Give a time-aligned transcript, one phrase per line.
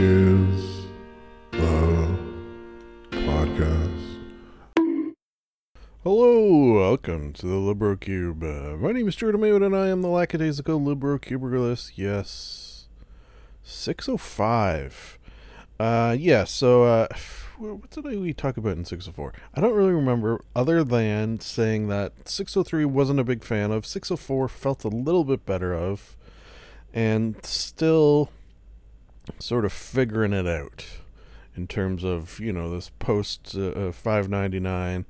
[0.00, 0.86] is
[1.50, 2.16] the
[3.10, 4.24] podcast.
[6.04, 8.44] Hello, welcome to the Libro Cube.
[8.44, 11.18] Uh, my name is Jordan Maywood, and I am the lackadaisical Libro.
[11.96, 12.86] Yes,
[13.64, 15.18] six oh five.
[15.80, 16.44] Uh, yeah.
[16.44, 17.08] So, uh,
[17.56, 19.32] what did we talk about in six oh four?
[19.52, 23.72] I don't really remember, other than saying that six oh three wasn't a big fan
[23.72, 23.84] of.
[23.84, 26.16] Six oh four felt a little bit better of,
[26.94, 28.30] and still
[29.38, 30.84] sort of figuring it out
[31.56, 35.04] in terms of you know this post uh, 599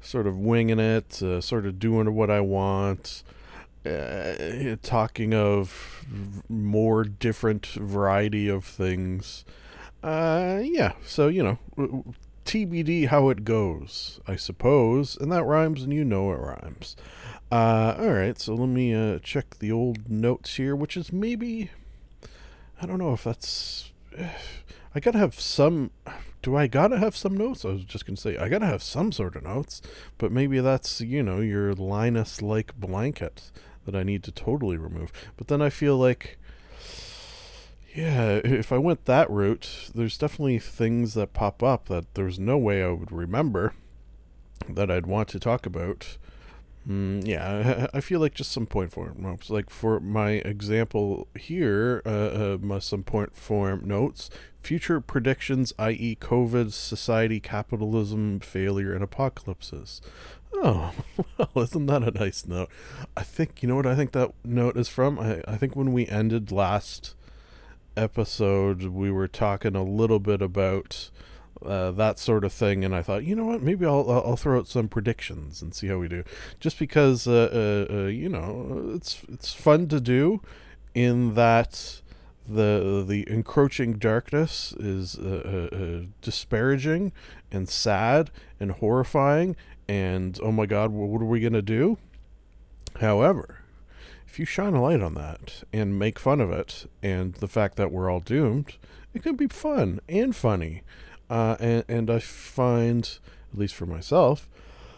[0.00, 3.22] sort of winging it uh, sort of doing what i want
[3.86, 6.06] uh, talking of
[6.48, 9.44] more different variety of things.
[10.02, 11.58] Uh yeah so you know
[12.44, 16.94] tbd how it goes i suppose and that rhymes and you know it rhymes.
[17.50, 21.70] Uh all right so let me uh check the old notes here which is maybe
[22.84, 23.92] I don't know if that's.
[24.94, 25.90] I gotta have some.
[26.42, 27.64] Do I gotta have some notes?
[27.64, 29.80] I was just gonna say I gotta have some sort of notes,
[30.18, 33.50] but maybe that's you know your Linus like blanket
[33.86, 35.12] that I need to totally remove.
[35.38, 36.38] But then I feel like,
[37.94, 42.58] yeah, if I went that route, there's definitely things that pop up that there's no
[42.58, 43.72] way I would remember
[44.68, 46.18] that I'd want to talk about.
[46.88, 49.48] Mm, yeah, I feel like just some point form notes.
[49.48, 54.28] Like for my example here, uh, uh, some point form notes,
[54.60, 60.02] future predictions, i.e., COVID, society, capitalism, failure, and apocalypses.
[60.52, 60.92] Oh,
[61.38, 62.68] well, isn't that a nice note?
[63.16, 65.18] I think, you know what I think that note is from?
[65.18, 67.14] I, I think when we ended last
[67.96, 71.10] episode, we were talking a little bit about
[71.66, 72.84] uh, that sort of thing.
[72.84, 75.88] And I thought, you know what, maybe I'll I'll throw out some predictions and see
[75.88, 76.24] how we do.
[76.60, 80.40] Just because, uh, uh, uh, you know, it's it's fun to do,
[80.94, 82.00] in that
[82.46, 85.14] the the encroaching darkness is
[86.20, 87.12] disparaging
[87.50, 89.56] and sad and horrifying.
[89.88, 91.98] And oh my God, what are we gonna do?
[93.00, 93.60] However,
[94.26, 97.76] if you shine a light on that and make fun of it and the fact
[97.76, 98.76] that we're all doomed,
[99.12, 100.82] it can be fun and funny.
[101.30, 103.18] Uh, and, and I find,
[103.52, 104.48] at least for myself,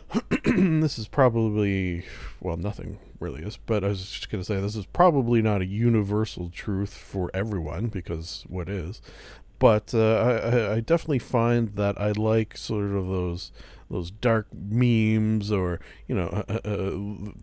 [0.45, 2.05] this is probably,
[2.41, 5.63] well, nothing really is, but I was just going to say this is probably not
[5.63, 9.01] a universal truth for everyone because what is.
[9.59, 13.53] But uh, I, I definitely find that I like sort of those
[13.89, 16.91] those dark memes or you know uh, uh, uh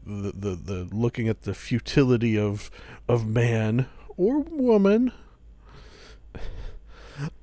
[0.06, 2.70] the, the the looking at the futility of
[3.08, 5.12] of man or woman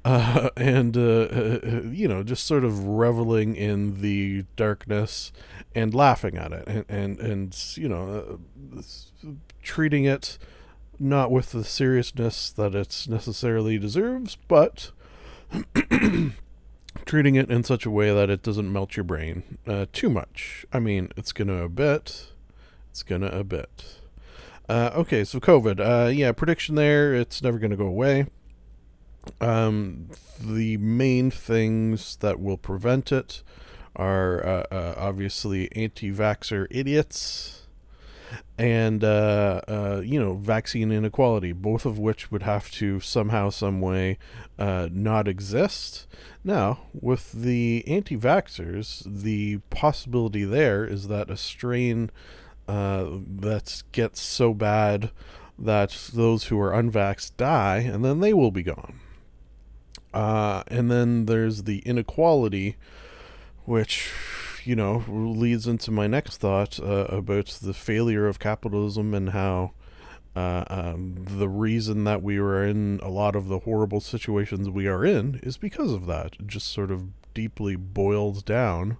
[0.04, 5.32] uh, and uh, uh, you know just sort of reveling in the darkness
[5.74, 8.40] and laughing at it and and, and you know
[8.76, 8.82] uh,
[9.62, 10.38] treating it
[10.98, 14.90] not with the seriousness that it necessarily deserves but
[17.06, 20.64] treating it in such a way that it doesn't melt your brain uh, too much.
[20.72, 22.28] I mean it's gonna a bit
[22.90, 23.96] it's gonna a bit
[24.68, 28.26] uh, okay so covid yeah prediction there it's never gonna go away
[29.40, 30.08] um,
[30.40, 33.42] the main things that will prevent it
[33.96, 37.60] are uh, uh, obviously anti vaxxer idiots
[38.58, 43.80] and, uh, uh, you know, vaccine inequality, both of which would have to somehow, some
[43.80, 44.18] way
[44.58, 46.06] uh, not exist.
[46.44, 52.10] Now, with the anti vaxxers, the possibility there is that a strain
[52.68, 55.10] uh, that gets so bad
[55.58, 59.00] that those who are unvaxxed die, and then they will be gone.
[60.12, 62.76] Uh, and then there's the inequality,
[63.64, 64.12] which,
[64.64, 69.72] you know, leads into my next thought uh, about the failure of capitalism and how
[70.34, 74.86] uh, um, the reason that we are in a lot of the horrible situations we
[74.86, 76.46] are in is because of that.
[76.46, 78.96] Just sort of deeply boils down.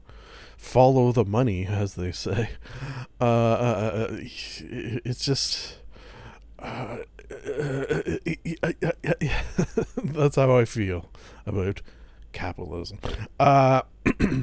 [0.56, 2.50] Follow the money, as they say.
[3.22, 4.16] Uh, uh, uh,
[5.04, 5.77] it's just.
[10.04, 11.09] That's how I feel
[11.47, 11.80] about
[12.32, 12.98] capitalism.
[13.38, 13.82] Uh,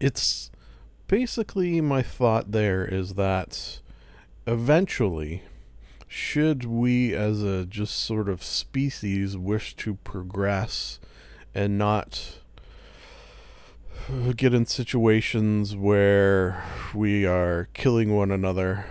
[0.00, 0.50] it's
[1.06, 3.78] basically my thought there is that
[4.46, 5.44] eventually,
[6.08, 10.98] should we as a just sort of species wish to progress
[11.54, 12.38] and not
[14.36, 18.84] get in situations where we are killing one another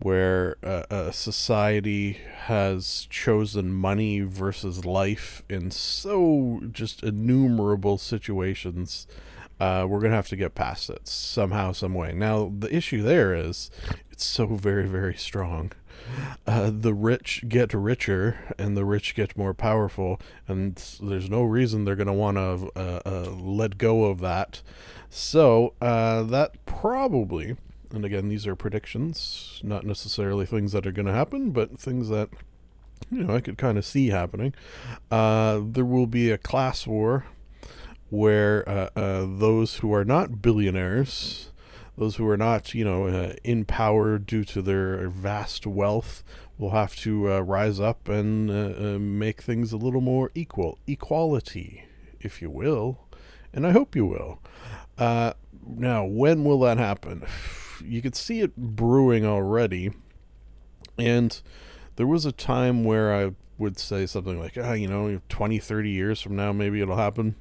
[0.00, 9.06] where uh, a society has chosen money versus life in so just innumerable situations
[9.60, 13.34] uh, we're gonna have to get past it somehow some way now the issue there
[13.34, 13.70] is
[14.10, 15.72] it's so very very strong
[16.46, 21.84] uh, the rich get richer and the rich get more powerful, and there's no reason
[21.84, 24.62] they're to want to uh, uh, let go of that.
[25.08, 27.56] So uh, that probably,
[27.94, 32.08] and again, these are predictions, not necessarily things that are going to happen, but things
[32.08, 32.28] that
[33.10, 34.54] you know I could kind of see happening.
[35.10, 37.26] Uh, there will be a class war
[38.10, 41.50] where uh, uh, those who are not billionaires,
[41.96, 46.22] those who are not, you know, uh, in power due to their vast wealth,
[46.56, 51.84] will have to uh, rise up and uh, make things a little more equal, equality,
[52.20, 53.00] if you will,
[53.52, 54.40] and I hope you will.
[54.96, 57.26] now, when will that happen?
[57.84, 59.92] You could see it brewing already,
[60.98, 61.40] and
[61.96, 65.90] there was a time where I would say something like, ah, you know, 20, 30
[65.90, 67.36] years from now, maybe it'll happen.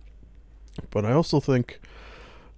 [0.89, 1.79] But I also think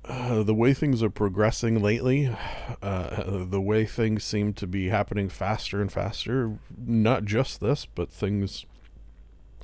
[0.03, 2.35] uh, the way things are progressing lately,
[2.81, 8.09] uh, the way things seem to be happening faster and faster, not just this, but
[8.09, 8.65] things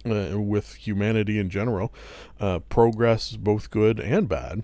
[0.06, 1.94] uh, with humanity in general,
[2.40, 4.64] uh, progress both good and bad.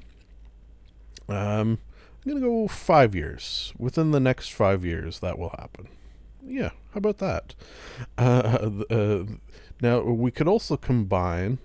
[1.29, 1.79] Um,
[2.27, 3.73] I'm going to go five years.
[3.77, 5.87] Within the next five years, that will happen.
[6.45, 7.55] Yeah, how about that?
[8.17, 9.23] Uh, uh,
[9.81, 11.59] now, we could also combine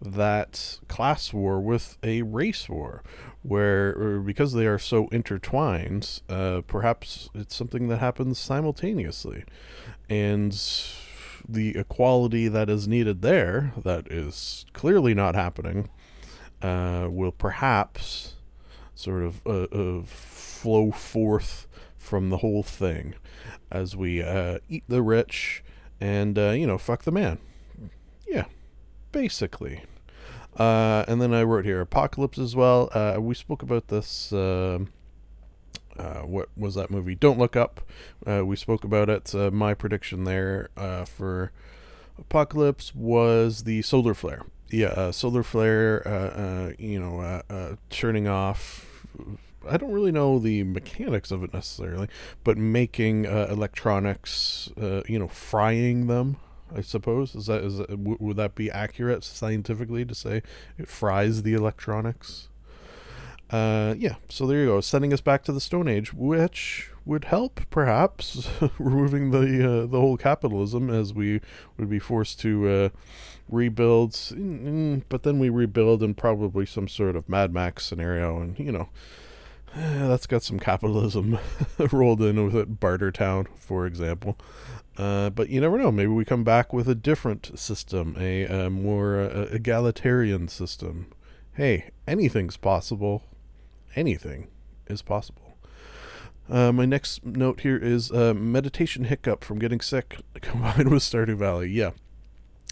[0.00, 3.02] that class war with a race war,
[3.42, 9.42] where because they are so intertwined, uh, perhaps it's something that happens simultaneously.
[10.08, 10.52] And
[11.48, 15.88] the equality that is needed there, that is clearly not happening,
[16.62, 18.34] uh, will perhaps
[18.94, 23.14] sort of uh, uh flow forth from the whole thing
[23.70, 25.64] as we uh, eat the rich
[26.00, 27.38] and, uh, you know, fuck the man.
[28.26, 28.44] Yeah,
[29.12, 29.82] basically.
[30.56, 32.90] Uh, and then I wrote here Apocalypse as well.
[32.92, 34.32] Uh, we spoke about this.
[34.32, 34.80] Uh,
[35.98, 37.14] uh, what was that movie?
[37.14, 37.80] Don't Look Up.
[38.26, 39.34] Uh, we spoke about it.
[39.34, 40.68] Uh, my prediction there
[41.06, 41.52] for
[42.18, 44.42] Apocalypse was the solar flare.
[44.74, 46.02] Yeah, uh, solar flare.
[46.06, 49.06] Uh, uh, you know, uh, uh, turning off.
[49.68, 52.08] I don't really know the mechanics of it necessarily,
[52.42, 56.36] but making uh, electronics, uh, you know, frying them
[56.74, 60.42] I suppose is that is that, w- would that be accurate scientifically to say
[60.76, 62.48] it fries the electronics?
[63.50, 64.16] Uh, yeah.
[64.28, 68.48] So there you go, sending us back to the Stone Age, which would help perhaps
[68.78, 71.40] removing the uh, the whole capitalism as we
[71.76, 72.88] would be forced to uh,
[73.48, 74.12] rebuild.
[75.08, 78.88] But then we rebuild in probably some sort of Mad Max scenario, and you know.
[79.76, 81.36] that's got some capitalism
[81.92, 82.78] rolled in with it.
[82.78, 84.38] Barter Town, for example.
[84.96, 85.90] Uh, but you never know.
[85.90, 91.08] Maybe we come back with a different system, a, a more uh, egalitarian system.
[91.54, 93.24] Hey, anything's possible.
[93.96, 94.48] Anything
[94.86, 95.56] is possible.
[96.48, 101.36] Uh, my next note here is uh, meditation hiccup from getting sick combined with Stardew
[101.36, 101.70] Valley.
[101.70, 101.92] Yeah.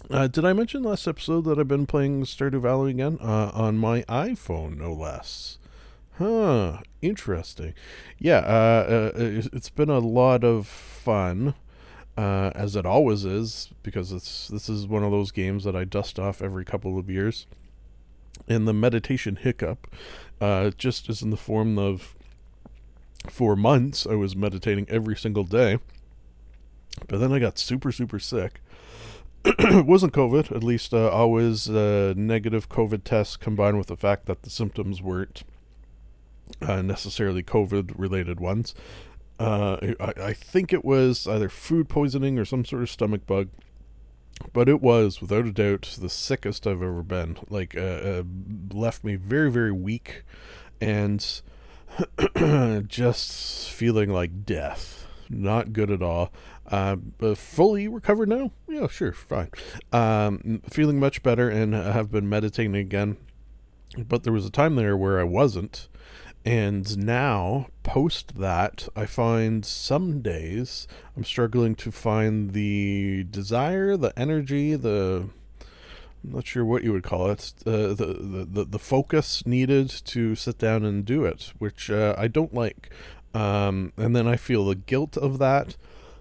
[0.09, 3.77] Uh, did I mention last episode that I've been playing Stardew Valley again uh, on
[3.77, 5.57] my iPhone, no less?
[6.17, 6.79] Huh.
[7.01, 7.73] Interesting.
[8.19, 8.39] Yeah.
[8.39, 11.55] Uh, it's been a lot of fun
[12.17, 15.83] uh, as it always is, because it's this is one of those games that I
[15.83, 17.47] dust off every couple of years.
[18.47, 19.87] And the meditation hiccup,
[20.43, 22.15] uh, just as in the form of
[23.29, 25.79] for months I was meditating every single day,
[27.07, 28.59] but then I got super super sick.
[29.45, 34.25] it wasn't COVID, at least uh, always uh, negative COVID tests combined with the fact
[34.25, 35.43] that the symptoms weren't
[36.61, 38.75] uh, necessarily COVID related ones.
[39.39, 43.47] Uh, I, I think it was either food poisoning or some sort of stomach bug.
[44.51, 47.37] But it was, without a doubt, the sickest I've ever been.
[47.49, 48.23] Like, uh, uh,
[48.71, 50.23] left me very, very weak
[50.81, 51.41] and
[52.87, 55.07] just feeling like death.
[55.29, 56.31] Not good at all.
[56.67, 56.97] Uh,
[57.35, 58.51] fully recovered now?
[58.67, 59.49] Yeah, sure, fine.
[59.91, 63.17] Um, feeling much better and I have been meditating again.
[63.97, 65.87] But there was a time there where I wasn't.
[66.45, 74.17] And now, post that, I find some days I'm struggling to find the desire, the
[74.19, 75.29] energy, the
[76.23, 80.35] I'm not sure what you would call it, uh, the, the the focus needed to
[80.35, 82.89] sit down and do it, which uh, I don't like.
[83.33, 85.75] Um, and then I feel the guilt of that,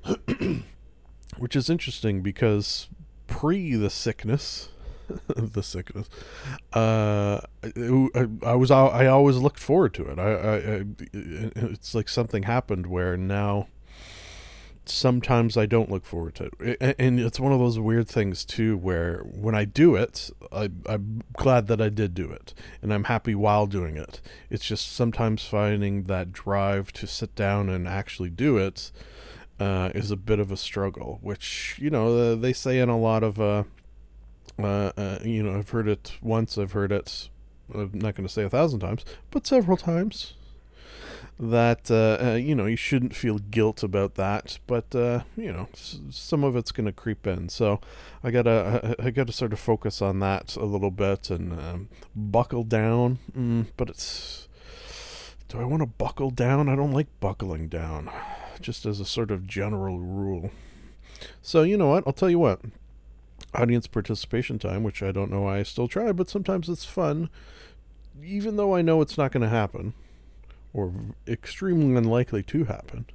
[1.36, 2.88] which is interesting because
[3.26, 4.70] pre the sickness,
[5.36, 6.08] the sickness.
[6.72, 10.18] Uh, I, I, was I always looked forward to it.
[10.18, 10.84] I, I, I,
[11.72, 13.68] it's like something happened where now
[14.84, 18.76] sometimes I don't look forward to it, and it's one of those weird things too,
[18.76, 23.04] where when I do it, I, I'm glad that I did do it, and I'm
[23.04, 24.20] happy while doing it.
[24.50, 28.90] It's just sometimes finding that drive to sit down and actually do it
[29.60, 33.22] uh, is a bit of a struggle, which you know they say in a lot
[33.22, 33.40] of.
[33.40, 33.64] Uh,
[34.58, 36.58] uh, uh, you know, I've heard it once.
[36.58, 37.28] I've heard it.
[37.74, 40.34] I'm not going to say a thousand times, but several times.
[41.40, 45.66] That uh, uh, you know you shouldn't feel guilt about that, but uh, you know
[45.72, 47.48] s- some of it's going to creep in.
[47.48, 47.80] So
[48.22, 51.88] I gotta I, I gotta sort of focus on that a little bit and um,
[52.14, 53.18] buckle down.
[53.36, 54.46] Mm, but it's
[55.48, 56.68] do I want to buckle down?
[56.68, 58.10] I don't like buckling down,
[58.60, 60.50] just as a sort of general rule.
[61.40, 62.04] So you know what?
[62.06, 62.60] I'll tell you what
[63.54, 67.30] audience participation time, which I don't know why I still try, but sometimes it's fun,
[68.22, 69.94] even though I know it's not going to happen
[70.72, 70.92] or
[71.26, 73.06] extremely unlikely to happen.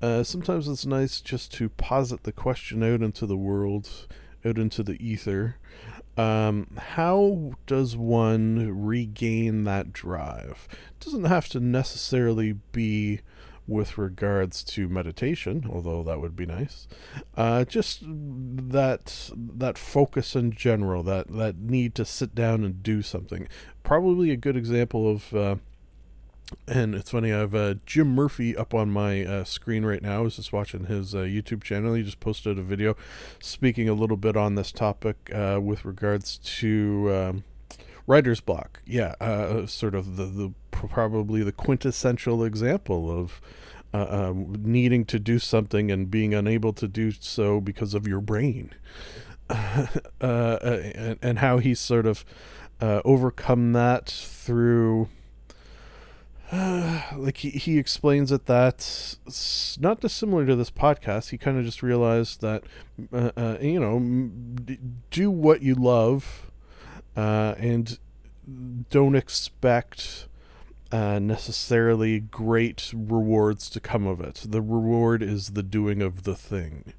[0.00, 4.06] Uh, sometimes it's nice just to posit the question out into the world,
[4.44, 5.56] out into the ether.
[6.16, 10.68] Um, how does one regain that drive?
[10.70, 13.20] It doesn't have to necessarily be
[13.66, 16.86] with regards to meditation, although that would be nice.
[17.36, 23.02] Uh, just that that focus in general, that that need to sit down and do
[23.02, 23.48] something.
[23.82, 25.34] Probably a good example of.
[25.34, 25.56] Uh,
[26.68, 30.18] and it's funny, I have uh, Jim Murphy up on my uh, screen right now.
[30.18, 31.94] I was just watching his uh, YouTube channel.
[31.94, 32.96] He just posted a video
[33.40, 37.44] speaking a little bit on this topic uh, with regards to um,
[38.06, 38.82] writer's block.
[38.86, 43.40] Yeah, uh, sort of the, the probably the quintessential example of
[43.94, 48.20] uh, um, needing to do something and being unable to do so because of your
[48.20, 48.70] brain.
[50.20, 52.24] Uh, and, and how he's sort of
[52.80, 55.08] uh, overcome that through
[56.52, 58.46] like he, he explains that
[59.26, 62.64] s- not dissimilar to this podcast he kind of just realized that
[63.12, 63.98] uh, uh, you know
[65.10, 66.45] do what you love
[67.16, 67.98] uh, and
[68.90, 70.26] don't expect
[70.92, 76.34] uh, necessarily great rewards to come of it the reward is the doing of the
[76.34, 76.92] thing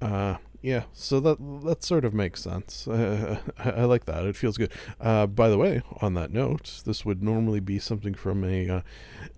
[0.00, 2.88] uh, yeah, so that that sort of makes sense.
[2.88, 4.24] Uh, I, I like that.
[4.24, 4.72] It feels good.
[5.00, 8.80] Uh, by the way, on that note, this would normally be something from a uh,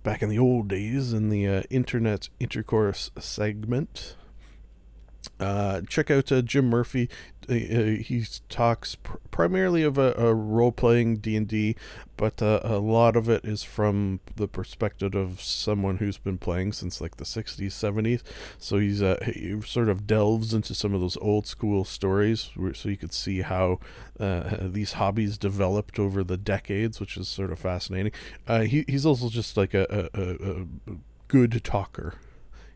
[0.02, 4.16] back in the old days in the internet intercourse segment.
[5.40, 7.08] Uh, check out uh, Jim Murphy.
[7.48, 11.76] Uh, uh, he talks pr- primarily of a, a role-playing D&D,
[12.18, 16.72] but uh, a lot of it is from the perspective of someone who's been playing
[16.72, 18.22] since like the 60s, 70s.
[18.58, 22.74] So he's uh, he sort of delves into some of those old school stories, where,
[22.74, 23.80] so you could see how
[24.18, 28.12] these hobbies developed over the decades, which is sort of fascinating.
[28.46, 30.96] He he's also just like a, a, a
[31.28, 32.16] good talker.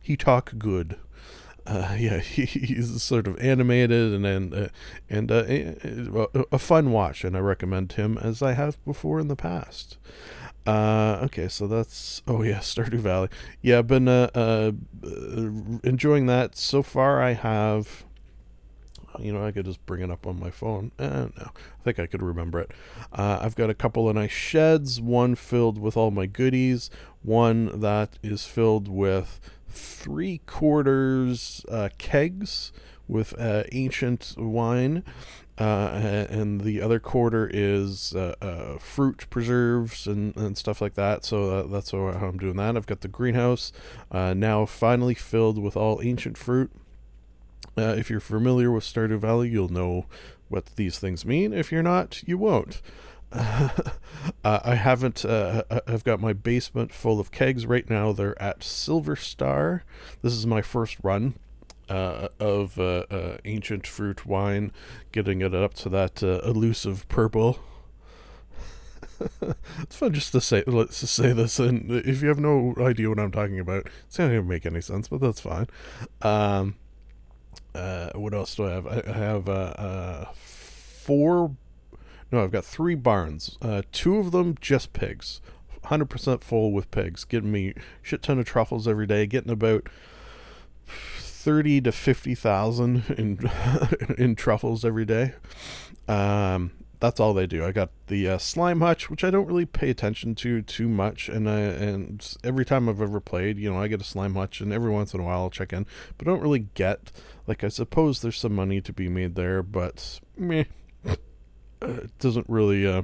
[0.00, 0.96] He talk good
[1.66, 4.68] uh, yeah, he, he's sort of animated and and uh,
[5.08, 9.36] and uh, a, fun watch, and I recommend him as I have before in the
[9.36, 9.96] past.
[10.66, 13.28] Uh, okay, so that's oh yeah, Stardew Valley.
[13.62, 14.72] Yeah, I've been uh, uh,
[15.82, 17.22] enjoying that so far.
[17.22, 18.04] I have.
[19.20, 20.90] You know, I could just bring it up on my phone.
[20.98, 21.50] No, I
[21.84, 22.72] think I could remember it.
[23.12, 25.00] I've got a couple of nice sheds.
[25.00, 26.90] One filled with all my goodies.
[27.22, 29.38] One that is filled with
[29.74, 32.72] three quarters uh, kegs
[33.06, 35.04] with uh, ancient wine,
[35.58, 41.24] uh, and the other quarter is uh, uh, fruit preserves and, and stuff like that.
[41.24, 42.76] So uh, that's how I'm doing that.
[42.76, 43.72] I've got the greenhouse
[44.12, 46.70] now finally filled with all ancient fruit.
[47.76, 50.06] if you're familiar with Stardew Valley, you'll know
[50.48, 51.52] what these things mean.
[51.52, 52.80] If you're not, you won't.
[54.44, 55.24] uh, I haven't.
[55.24, 58.12] Uh, I've got my basement full of kegs right now.
[58.12, 59.82] They're at Silver Star.
[60.22, 61.34] This is my first run
[61.88, 64.72] uh, of uh, uh, ancient fruit wine,
[65.10, 67.58] getting it up to that uh, elusive purple.
[69.80, 73.08] it's fun just to say let's just say this, and if you have no idea
[73.08, 75.66] what I'm talking about, it's not gonna make any sense, but that's fine.
[76.22, 76.76] Um,
[77.74, 78.86] uh, what else do I have?
[78.86, 81.56] I, I have uh, uh, four
[82.34, 83.56] no, I've got three barns.
[83.62, 85.40] Uh, two of them just pigs,
[85.84, 89.88] hundred percent full with pigs, getting me shit ton of truffles every day, getting about
[90.86, 93.38] thirty to fifty thousand in
[94.18, 95.34] in truffles every day.
[96.08, 97.64] Um, that's all they do.
[97.64, 101.28] I got the uh, slime hutch, which I don't really pay attention to too much,
[101.28, 104.60] and I, and every time I've ever played, you know, I get a slime hutch,
[104.60, 105.86] and every once in a while I'll check in,
[106.18, 107.12] but don't really get
[107.46, 110.64] like I suppose there's some money to be made there, but meh
[111.84, 113.02] it doesn't really uh,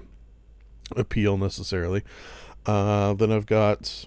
[0.96, 2.02] appeal necessarily.
[2.66, 4.06] Uh, then I've got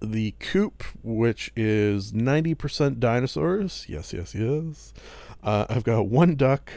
[0.00, 3.86] the coop, which is 90% dinosaurs.
[3.88, 4.92] Yes, yes, yes.
[5.42, 6.70] Uh, I've got one duck,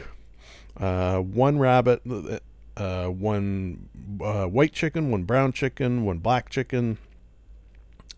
[0.78, 2.02] uh, one rabbit,
[2.76, 3.88] uh, one
[4.22, 6.98] uh, white chicken, one brown chicken, one black chicken,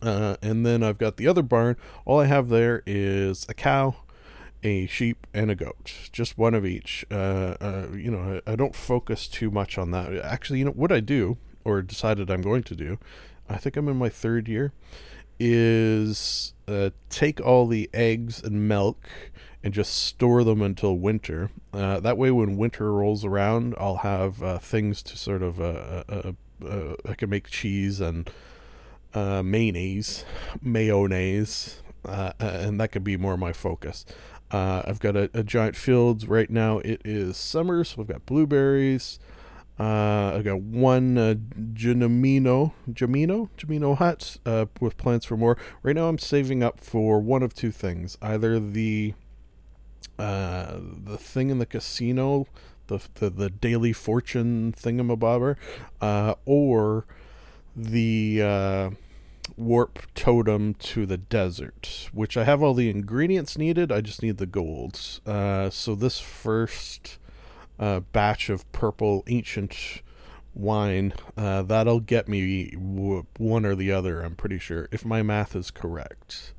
[0.00, 1.76] and then I've got the other barn.
[2.04, 3.96] All I have there is a cow,
[4.63, 5.93] a sheep, and a goat.
[6.13, 7.05] Just one of each.
[7.11, 10.13] Uh, uh, you know, I, I, don't focus too much on that.
[10.17, 12.99] Actually, you know, what I do, or decided I'm going to do,
[13.49, 14.73] I think I'm in my third year,
[15.39, 19.09] is uh, take all the eggs and milk
[19.63, 21.51] and just store them until winter.
[21.73, 27.15] Uh, that way, when winter rolls around, I'll have uh, things to sort of, I
[27.15, 28.31] can make cheese and
[29.17, 30.25] uh, mayonnaise,
[30.63, 34.05] mayonnaise, uh, and that could be more my focus.
[34.50, 36.79] Uh, I've got a, a, giant field right now.
[36.79, 39.19] It is summer, so I've got blueberries.
[39.79, 41.35] Uh, I've got one uh,
[41.75, 45.59] Jamino, Jamino, Jamino hut uh, with plans for more.
[45.83, 49.15] Right now, I'm saving up for one of two things: either the
[50.19, 52.47] uh, the thing in the casino,
[52.87, 55.57] the the, the daily fortune thingamabobber,
[56.00, 57.05] uh, or
[57.75, 58.91] the uh,
[59.57, 63.91] warp totem to the desert, which I have all the ingredients needed.
[63.91, 65.21] I just need the golds.
[65.27, 67.19] Uh, so this first
[67.79, 70.03] uh, batch of purple ancient
[70.55, 74.23] wine, uh, that'll get me w- one or the other.
[74.23, 76.53] I'm pretty sure, if my math is correct.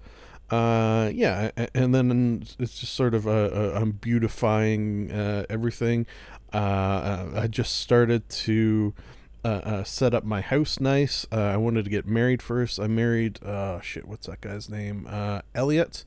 [0.49, 6.05] Uh, yeah, and then it's just sort of a, a I'm beautifying uh, everything.
[6.53, 8.93] Uh, I just started to
[9.43, 11.25] uh, uh, set up my house nice.
[11.31, 12.79] Uh, I wanted to get married first.
[12.79, 15.07] I married, uh, shit, what's that guy's name?
[15.09, 16.03] Uh, Elliot.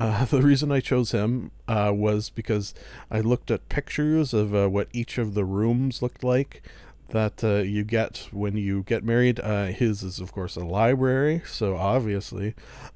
[0.00, 2.74] Uh, the reason I chose him uh, was because
[3.10, 6.62] I looked at pictures of uh, what each of the rooms looked like
[7.12, 9.38] that uh, you get when you get married.
[9.38, 12.54] Uh, his is, of course, a library, so obviously,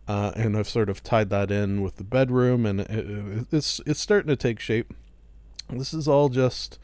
[0.09, 4.01] uh, and I've sort of tied that in with the bedroom, and it, it's it's
[4.01, 4.93] starting to take shape.
[5.69, 6.79] This is all just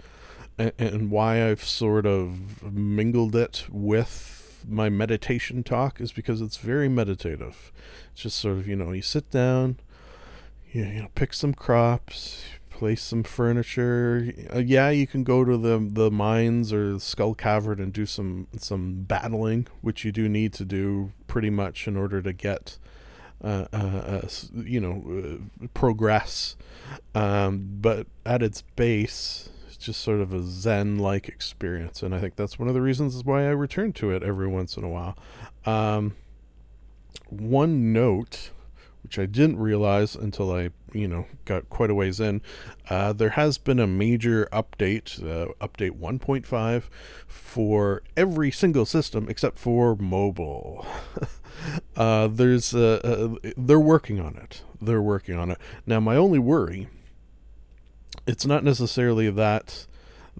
[0.58, 6.88] and, why I've sort of mingled it with my meditation talk is because it's very
[6.88, 7.72] meditative.
[8.12, 9.78] It's just sort of, you know, you sit down,
[10.70, 14.32] you, you know, pick some crops, place some furniture.
[14.54, 18.06] Uh, yeah, you can go to the the mines or the skull cavern and do
[18.06, 22.78] some some battling, which you do need to do pretty much in order to get
[23.42, 26.56] uh, uh, uh, you know, uh, progress.
[27.14, 29.48] Um, but at its base,
[29.82, 33.24] just sort of a zen like experience and i think that's one of the reasons
[33.24, 35.16] why i return to it every once in a while.
[35.64, 36.14] Um,
[37.28, 38.50] one note
[39.02, 42.40] which i didn't realize until i you know got quite a ways in
[42.90, 46.84] uh, there has been a major update uh, update 1.5
[47.26, 50.86] for every single system except for mobile.
[51.96, 54.62] Uh, there's uh, uh, they're working on it.
[54.80, 55.58] They're working on it.
[55.86, 56.88] Now my only worry
[58.26, 59.86] it's not necessarily that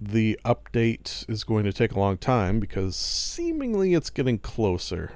[0.01, 5.13] the update is going to take a long time because seemingly it's getting closer.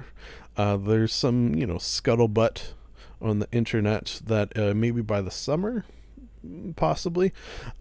[0.55, 2.73] Uh, there's some, you know, scuttlebutt
[3.21, 5.85] on the internet that uh, maybe by the summer,
[6.75, 7.33] possibly.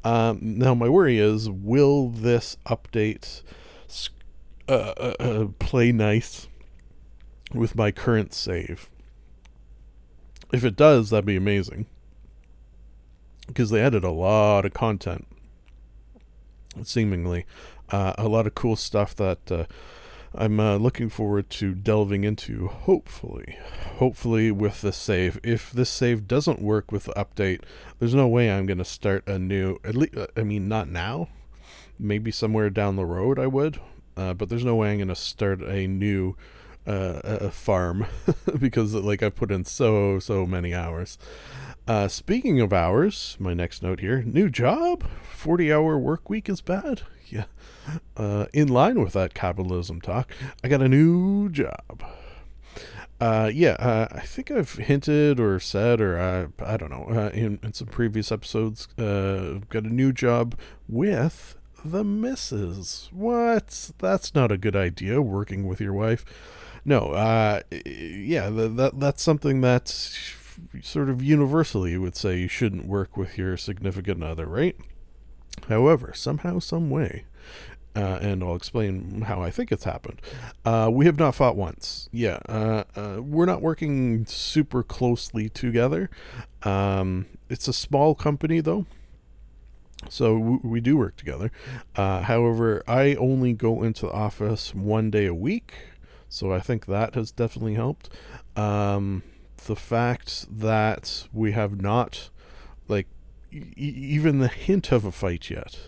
[0.05, 3.43] Um, now, my worry is will this update
[4.69, 6.49] uh, uh, uh, play nice
[7.53, 8.89] with my current save?
[10.53, 11.87] If it does, that'd be amazing
[13.47, 15.27] because they added a lot of content,
[16.83, 17.47] seemingly.
[17.91, 19.65] Uh, a lot of cool stuff that uh,
[20.35, 23.59] I'm uh, looking forward to delving into, hopefully.
[23.99, 25.39] Hopefully, with this save.
[25.43, 27.63] If this save doesn't work with the update,
[27.99, 29.79] there's no way I'm going to start a new.
[29.85, 31.29] At least, I mean, not now.
[31.99, 33.81] Maybe somewhere down the road I would.
[34.17, 36.37] Uh, but there's no way I'm going to start a new
[36.87, 38.07] uh, a farm
[38.59, 41.19] because, like, I put in so, so many hours.
[41.89, 46.61] Uh, speaking of hours, my next note here new job, 40 hour work week is
[46.61, 47.03] bad.
[47.29, 47.47] Yeah.
[48.17, 50.31] Uh, in line with that capitalism talk,
[50.63, 52.05] I got a new job.
[53.21, 57.31] Uh, yeah, uh, I think I've hinted or said, or I, I don't know, uh,
[57.31, 60.55] in, in some previous episodes, uh, got a new job
[60.89, 63.09] with the missus.
[63.13, 63.93] What?
[63.99, 66.25] That's not a good idea, working with your wife.
[66.87, 70.17] No, uh, yeah, that, that's something that's
[70.83, 74.77] sort of universally you would say you shouldn't work with your significant other, right?
[75.69, 77.25] However, somehow, some way,
[77.97, 80.23] uh, and I'll explain how I think it's happened.
[80.65, 82.09] Uh, we have not fought once.
[82.13, 86.09] Yeah, uh, uh we're not working super closely together.
[86.63, 88.87] Um, it's a small company though.
[90.09, 91.51] So we, we do work together.
[91.97, 95.75] Uh, however, I only go into the office one day a week,
[96.37, 98.11] so I think that has definitely helped.
[98.57, 99.23] Um,
[99.65, 102.29] the fact that we have not,
[102.89, 103.07] like,
[103.51, 105.79] e- even the hint of a fight yet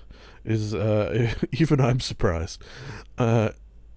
[0.46, 2.62] is, uh, even I'm surprised.
[3.18, 3.50] Uh,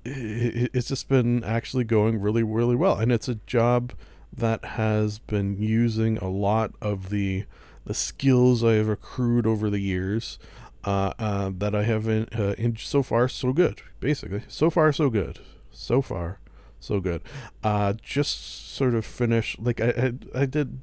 [0.03, 2.97] it's just been actually going really, really well.
[2.97, 3.93] And it's a job
[4.33, 7.45] that has been using a lot of the
[7.85, 10.37] the skills I have accrued over the years
[10.83, 13.81] uh, uh, that I have in, uh, in so far so good.
[13.99, 15.39] Basically, so far so good.
[15.71, 16.40] So far
[16.81, 17.21] so good.
[17.63, 20.81] Uh, just sort of finished like I I, I did.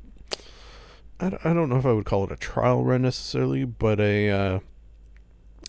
[1.20, 4.30] I, I don't know if I would call it a trial run necessarily, but a
[4.30, 4.58] uh,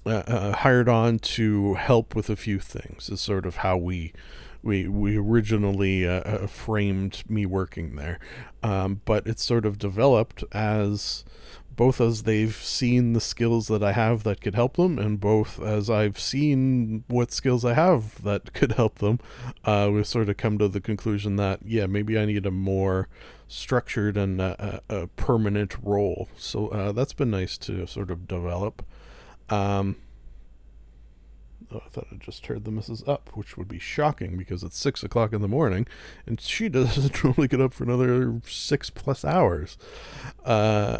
[0.05, 3.09] uh, uh, hired on to help with a few things.
[3.09, 4.13] Is sort of how we
[4.63, 8.19] we we originally uh, uh, framed me working there,
[8.63, 11.25] um, but it's sort of developed as
[11.79, 15.61] both as they've seen the skills that I have that could help them, and both
[15.61, 19.21] as I've seen what skills I have that could help them,
[19.63, 23.07] uh, we've sort of come to the conclusion that yeah, maybe I need a more
[23.47, 26.27] structured and uh, a, a permanent role.
[26.35, 28.83] So uh, that's been nice to sort of develop.
[29.49, 29.95] Um,
[31.71, 34.75] Oh, I thought I just heard the missus up, which would be shocking because it's
[34.75, 35.85] six o'clock in the morning,
[36.25, 39.77] and she doesn't normally get up for another six plus hours.
[40.43, 40.97] Uh,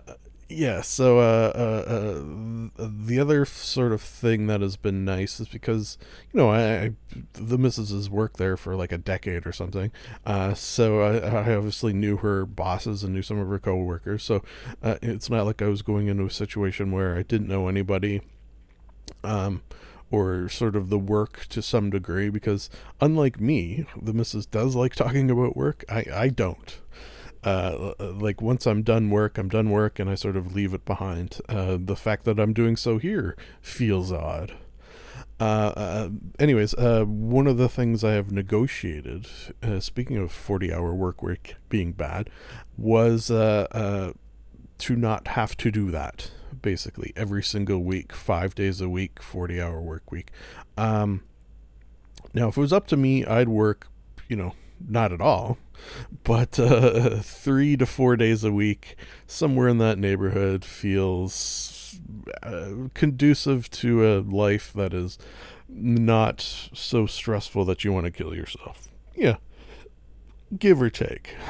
[0.50, 0.82] yeah.
[0.82, 1.92] So uh, uh,
[2.82, 5.98] uh, the other sort of thing that has been nice is because
[6.34, 6.94] you know I, I
[7.34, 9.92] the missus has worked there for like a decade or something,
[10.26, 11.18] uh, so I,
[11.52, 14.24] I, obviously knew her bosses and knew some of her coworkers.
[14.24, 14.44] So
[14.82, 18.22] uh, it's not like I was going into a situation where I didn't know anybody.
[19.24, 19.64] Um,
[20.12, 24.96] or sort of the work to some degree because unlike me the missus does like
[24.96, 26.80] talking about work i i don't
[27.44, 30.86] uh, like once i'm done work i'm done work and i sort of leave it
[30.86, 31.40] behind.
[31.48, 34.54] Uh, the fact that i'm doing so here feels odd.
[35.40, 39.26] Uh, uh anyways, uh, one of the things I have negotiated,
[39.80, 42.30] speaking of 40 hour work week being bad,
[42.78, 49.22] was to not have to do that basically every single week, five days a week,
[49.22, 50.32] 40 hour work week.
[50.78, 51.24] Um,
[52.34, 53.88] now, if it was up to me, I'd work,
[54.28, 54.54] you know,
[54.88, 55.58] not at all,
[56.24, 58.96] but uh, three to four days a week,
[59.28, 62.00] somewhere in that neighborhood, feels
[62.44, 65.18] uh, conducive to a life that is
[65.68, 66.42] not
[66.74, 68.90] so stressful that you want to kill yourself.
[69.16, 69.38] Yeah,
[70.58, 71.36] give or take.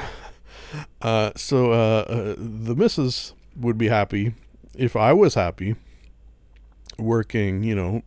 [1.02, 4.34] Uh, so uh, uh, the missus would be happy
[4.76, 5.74] if I was happy
[6.96, 8.02] working, you know,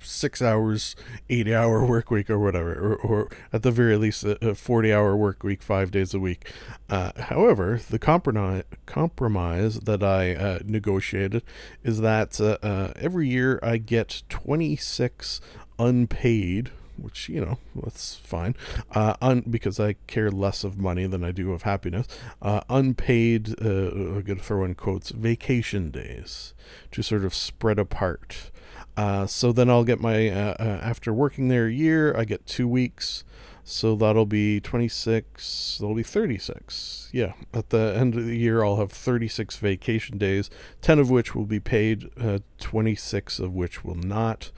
[0.00, 0.96] six hours,
[1.28, 4.92] eight hour work week or whatever, or, or at the very least a, a 40
[4.92, 6.52] hour work week, five days a week.
[6.88, 11.42] Uh, however, the compromise, compromise that I uh, negotiated
[11.82, 15.40] is that uh, uh every year I get 26
[15.78, 18.54] unpaid which you know that's fine
[18.92, 22.06] uh, un- because i care less of money than i do of happiness
[22.42, 26.54] uh, unpaid uh, i'm going to throw in quotes vacation days
[26.90, 28.50] to sort of spread apart
[28.96, 32.46] uh, so then i'll get my uh, uh, after working there a year i get
[32.46, 33.24] two weeks
[33.64, 38.76] so that'll be 26 that'll be 36 yeah at the end of the year i'll
[38.76, 40.48] have 36 vacation days
[40.82, 44.50] 10 of which will be paid uh, 26 of which will not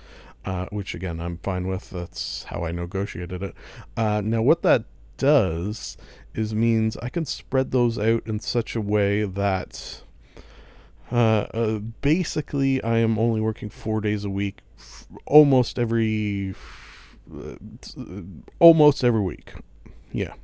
[0.49, 1.91] uh, which again I'm fine with.
[1.91, 3.55] That's how I negotiated it.
[3.97, 4.85] Uh, now, what that
[5.19, 5.97] does
[6.35, 10.03] is means I can spread those out in such a way that
[11.11, 16.55] uh, uh basically I am only working four days a week, f- almost every,
[17.35, 17.57] uh,
[18.59, 19.55] almost every week.
[20.13, 20.35] Yeah,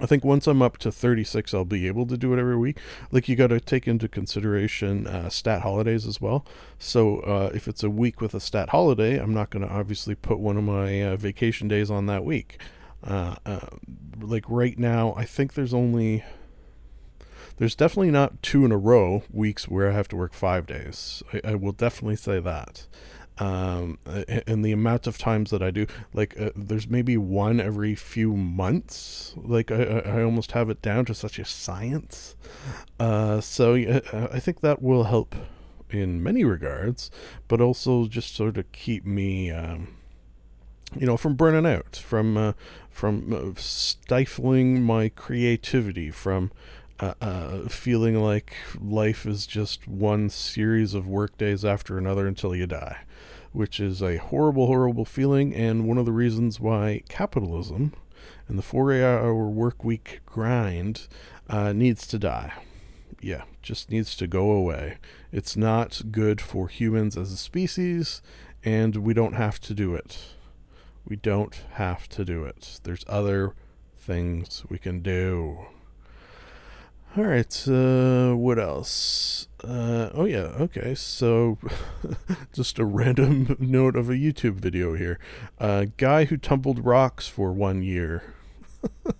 [0.00, 2.78] I think once I'm up to 36, I'll be able to do it every week.
[3.12, 6.44] Like you got to take into consideration uh, stat holidays as well.
[6.78, 10.16] So uh, if it's a week with a stat holiday, I'm not going to obviously
[10.16, 12.60] put one of my uh, vacation days on that week.
[13.04, 13.36] Uh,
[14.20, 16.24] like right now, I think there's only
[17.56, 21.22] there's definitely not two in a row weeks where I have to work five days.
[21.32, 22.86] I, I will definitely say that
[23.38, 23.98] um,
[24.46, 28.34] and the amount of times that I do, like, uh, there's maybe one every few
[28.36, 29.34] months.
[29.36, 32.36] Like, I, I almost have it down to such a science.
[33.00, 35.34] Uh, so I think that will help
[35.90, 37.10] in many regards,
[37.48, 39.96] but also just sort of keep me, um,
[40.96, 42.52] you know, from burning out, from uh,
[42.88, 46.52] from uh, stifling my creativity, from
[47.00, 52.54] uh, uh, feeling like life is just one series of work days after another until
[52.54, 53.04] you die
[53.54, 57.92] which is a horrible, horrible feeling, and one of the reasons why capitalism
[58.48, 61.06] and the four hour work week grind
[61.48, 62.52] uh, needs to die.
[63.20, 64.98] Yeah, just needs to go away.
[65.30, 68.22] It's not good for humans as a species,
[68.64, 70.18] and we don't have to do it.
[71.06, 72.80] We don't have to do it.
[72.82, 73.54] There's other
[73.96, 75.66] things we can do.
[77.16, 77.68] All right.
[77.68, 79.46] Uh, what else?
[79.62, 80.50] Uh, oh yeah.
[80.58, 80.96] Okay.
[80.96, 81.58] So,
[82.52, 85.20] just a random note of a YouTube video here.
[85.60, 88.34] A uh, guy who tumbled rocks for one year.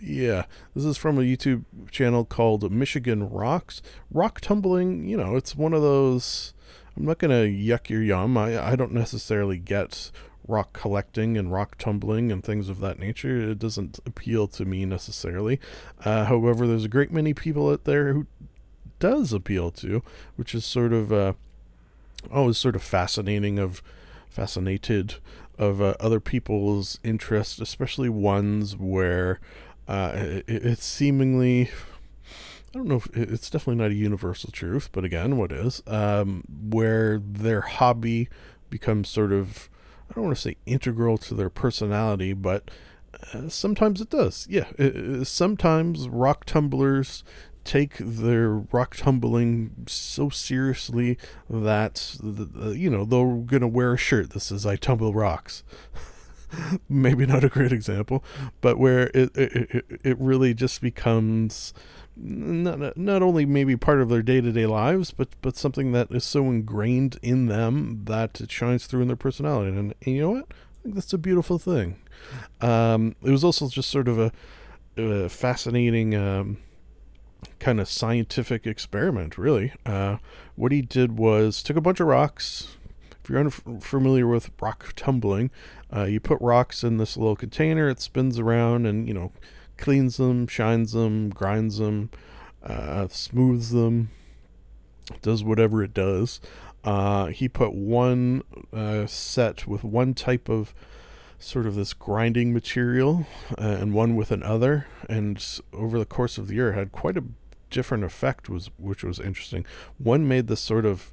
[0.00, 3.80] yeah, this is from a YouTube channel called Michigan Rocks.
[4.10, 6.52] Rock tumbling, you know, it's one of those.
[6.94, 8.36] I'm not gonna yuck your yum.
[8.36, 10.10] I I don't necessarily get
[10.46, 13.50] rock collecting and rock tumbling and things of that nature.
[13.50, 15.60] It doesn't appeal to me necessarily.
[16.04, 18.26] Uh, however, there's a great many people out there who
[18.98, 20.02] does appeal to,
[20.36, 21.32] which is sort of uh,
[22.32, 23.82] always sort of fascinating of
[24.28, 25.16] fascinated
[25.58, 29.40] of uh, other people's interests, especially ones where
[29.88, 31.70] uh, it, it's seemingly.
[32.74, 35.80] I don't know if it's definitely not a universal truth, but again, what is?
[35.86, 38.28] Um, where their hobby
[38.68, 39.68] becomes sort of
[40.14, 42.70] don't want to say integral to their personality, but
[43.32, 44.46] uh, sometimes it does.
[44.48, 47.24] Yeah, it, sometimes rock tumblers
[47.64, 51.16] take their rock tumbling so seriously
[51.48, 55.64] that you know they're gonna wear a shirt that says "I tumble rocks."
[56.88, 58.22] Maybe not a great example,
[58.60, 61.72] but where it it, it really just becomes
[62.16, 66.10] not not only maybe part of their day to day lives, but but something that
[66.10, 69.76] is so ingrained in them that it shines through in their personality.
[69.76, 70.46] And, and you know what?
[70.50, 71.98] I think that's a beautiful thing.
[72.60, 74.32] Um, it was also just sort of a,
[74.96, 76.58] a fascinating um,
[77.58, 79.72] kind of scientific experiment, really.
[79.84, 80.18] Uh,
[80.54, 82.76] what he did was took a bunch of rocks.
[83.22, 85.50] If you're unfamiliar with rock tumbling,
[85.94, 87.88] uh, you put rocks in this little container.
[87.88, 89.32] It spins around, and you know
[89.76, 92.10] cleans them, shines them, grinds them,
[92.62, 94.10] uh, smooths them,
[95.22, 96.40] does whatever it does.
[96.84, 100.74] Uh, he put one uh, set with one type of
[101.38, 103.26] sort of this grinding material
[103.58, 107.24] uh, and one with another, and over the course of the year had quite a
[107.70, 109.66] different effect, was which was interesting.
[109.98, 111.12] One made this sort of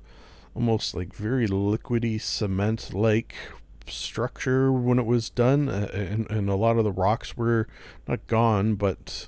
[0.53, 3.35] almost like very liquidy cement like
[3.87, 7.67] structure when it was done, uh, and, and a lot of the rocks were
[8.07, 9.27] not gone, but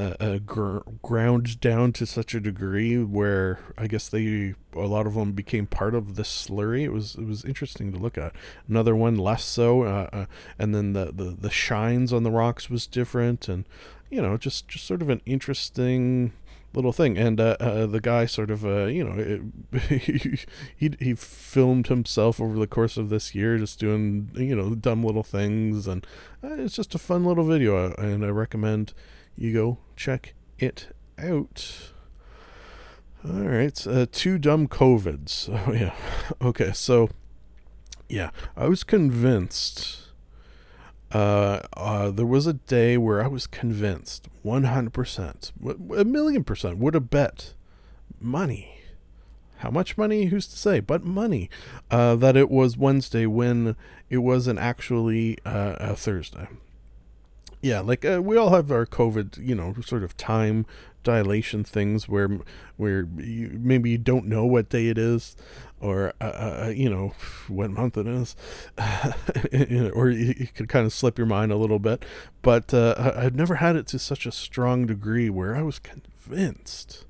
[0.00, 5.06] uh, uh, gr- ground down to such a degree where I guess they a lot
[5.06, 6.82] of them became part of the slurry.
[6.82, 8.34] It was it was interesting to look at.
[8.66, 10.26] Another one less so, uh, uh,
[10.58, 13.66] and then the, the the shines on the rocks was different, and
[14.10, 16.32] you know just just sort of an interesting
[16.72, 17.18] little thing.
[17.18, 19.14] And uh, uh, the guy sort of, uh, you know,
[19.72, 19.90] it,
[20.76, 25.04] he he filmed himself over the course of this year, just doing you know dumb
[25.04, 26.06] little things, and
[26.42, 28.92] uh, it's just a fun little video, and I recommend
[29.36, 31.92] you go check it out.
[33.24, 35.48] All right, uh, two dumb covids.
[35.66, 35.94] Oh yeah,
[36.42, 37.10] okay, so
[38.08, 39.99] yeah, I was convinced
[41.12, 45.52] uh, uh, there was a day where I was convinced 100%,
[45.96, 47.54] a million percent, would have bet
[48.20, 48.76] money.
[49.58, 50.26] How much money?
[50.26, 50.80] Who's to say?
[50.80, 51.50] But money.
[51.90, 53.76] Uh, that it was Wednesday when
[54.08, 56.48] it wasn't actually uh, a Thursday.
[57.60, 60.64] Yeah, like uh, we all have our COVID, you know, sort of time
[61.02, 62.40] dilation things where
[62.76, 65.36] where you, maybe you don't know what day it is
[65.80, 67.12] or uh, uh, uh you know
[67.48, 68.36] what month it is
[69.94, 72.04] or you, you can kind of slip your mind a little bit.
[72.42, 77.04] But uh, i've never had it to such a strong degree where i was convinced.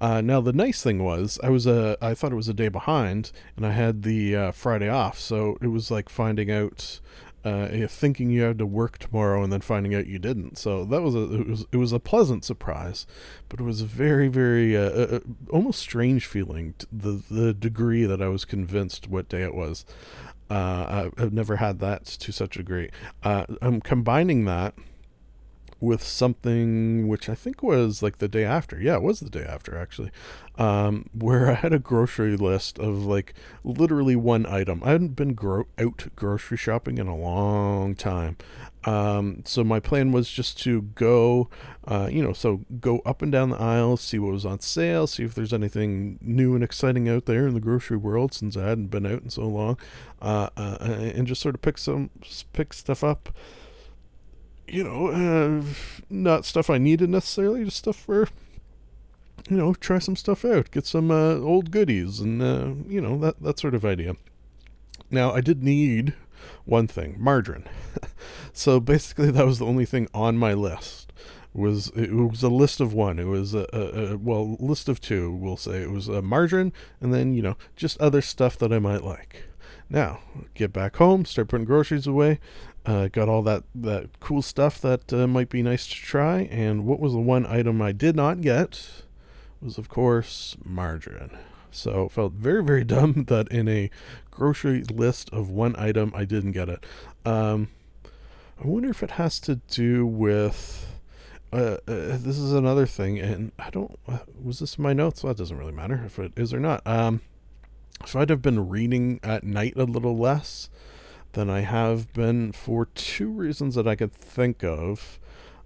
[0.00, 2.68] Uh, now the nice thing was I was a I thought it was a day
[2.68, 7.00] behind and I had the uh, Friday off, so it was like finding out
[7.44, 10.58] uh, thinking you had to work tomorrow and then finding out you didn't.
[10.58, 13.06] So that was a it was it was a pleasant surprise,
[13.48, 16.74] but it was a very very uh, uh, uh almost strange feeling.
[16.92, 19.84] the the degree that I was convinced what day it was.
[20.50, 22.90] Uh, I've never had that to such a degree.
[23.22, 24.74] Uh, I'm combining that
[25.80, 28.80] with something which I think was like the day after.
[28.80, 30.10] Yeah, it was the day after actually,
[30.58, 34.82] um, where I had a grocery list of like literally one item.
[34.84, 38.36] I hadn't been gro- out grocery shopping in a long time.
[38.84, 41.50] Um, so my plan was just to go,
[41.86, 45.06] uh, you know, so go up and down the aisles, see what was on sale,
[45.06, 48.68] see if there's anything new and exciting out there in the grocery world since I
[48.68, 49.76] hadn't been out in so long,
[50.22, 52.10] uh, uh, and just sort of pick some
[52.52, 53.30] pick stuff up
[54.70, 55.62] you know, uh,
[56.08, 58.28] not stuff I needed necessarily, just stuff for,
[59.48, 63.18] you know, try some stuff out, get some uh, old goodies, and uh, you know
[63.18, 64.14] that that sort of idea.
[65.10, 66.14] Now, I did need
[66.64, 67.64] one thing, margarine.
[68.52, 71.12] so basically, that was the only thing on my list.
[71.52, 73.18] was it was a list of one.
[73.18, 75.32] It was a, a, a well list of two.
[75.32, 78.78] We'll say it was a margarine, and then you know just other stuff that I
[78.78, 79.44] might like.
[79.92, 80.20] Now,
[80.54, 82.38] get back home, start putting groceries away.
[82.90, 86.40] Uh, got all that, that cool stuff that uh, might be nice to try.
[86.50, 89.04] And what was the one item I did not get?
[89.62, 91.38] Was, of course, margarine.
[91.70, 93.90] So felt very, very dumb that in a
[94.32, 96.84] grocery list of one item, I didn't get it.
[97.24, 97.68] Um,
[98.60, 100.88] I wonder if it has to do with.
[101.52, 104.00] Uh, uh, this is another thing, and I don't.
[104.08, 105.22] Uh, was this in my notes?
[105.22, 106.84] Well, it doesn't really matter if it is or not.
[106.84, 107.20] Um,
[108.04, 110.68] so I'd have been reading at night a little less
[111.32, 115.18] than I have been for two reasons that I could think of.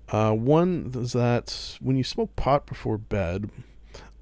[0.08, 3.50] Uh, one is that when you smoke pot before bed,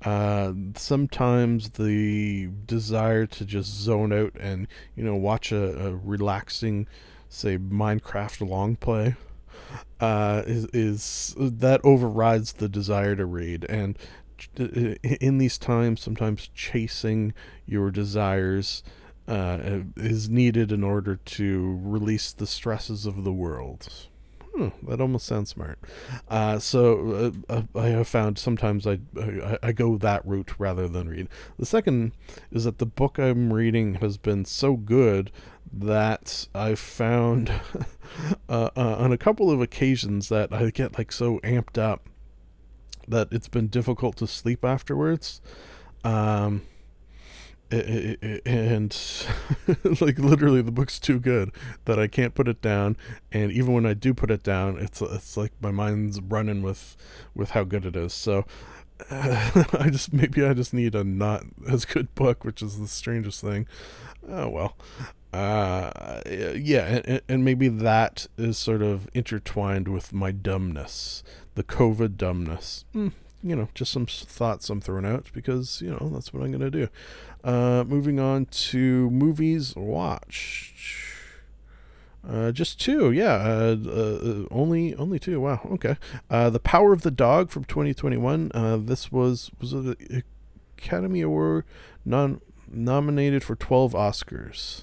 [0.05, 6.87] uh, sometimes the desire to just zone out and you know watch a, a relaxing,
[7.29, 9.17] say Minecraft long play,
[10.01, 13.99] uh, is, is that overrides the desire to read and
[14.57, 17.33] in these times, sometimes chasing
[17.67, 18.83] your desires
[19.29, 23.89] uh, is needed in order to release the stresses of the world.
[24.55, 25.79] Hmm, that almost sounds smart.
[26.29, 30.89] Uh, so uh, uh I have found sometimes I, I, I go that route rather
[30.89, 31.29] than read.
[31.59, 32.13] The second
[32.51, 35.31] is that the book I'm reading has been so good
[35.73, 37.51] that I've found
[38.49, 42.09] uh, uh, on a couple of occasions that I get like so amped up
[43.09, 45.41] that it's been difficult to sleep afterwards.
[46.05, 46.63] Um,
[47.73, 48.97] and
[50.01, 51.51] like literally the book's too good
[51.87, 52.97] that I can't put it down
[53.31, 56.97] and even when I do put it down it's it's like my mind's running with
[57.35, 58.13] with how good it is.
[58.13, 58.45] So
[59.11, 62.89] uh, I just maybe I just need a not as good book which is the
[62.89, 63.67] strangest thing.
[64.29, 64.77] Oh well.
[65.33, 71.23] Uh yeah and, and maybe that is sort of intertwined with my dumbness
[71.55, 72.85] the COVID dumbness.
[72.95, 76.53] Mm, you know, just some thoughts I'm throwing out because, you know, that's what I'm
[76.53, 76.89] going to do.
[77.43, 80.77] Uh, moving on to movies watched.
[82.29, 83.35] Uh, just two, yeah.
[83.35, 85.41] Uh, uh, only, only two.
[85.41, 85.69] Wow.
[85.73, 85.97] Okay.
[86.31, 88.53] Uh, the Power of the Dog from 2021.
[88.55, 90.25] Uh, this was was it
[90.79, 91.65] Academy Award
[92.05, 94.83] non nominated for 12 Oscars.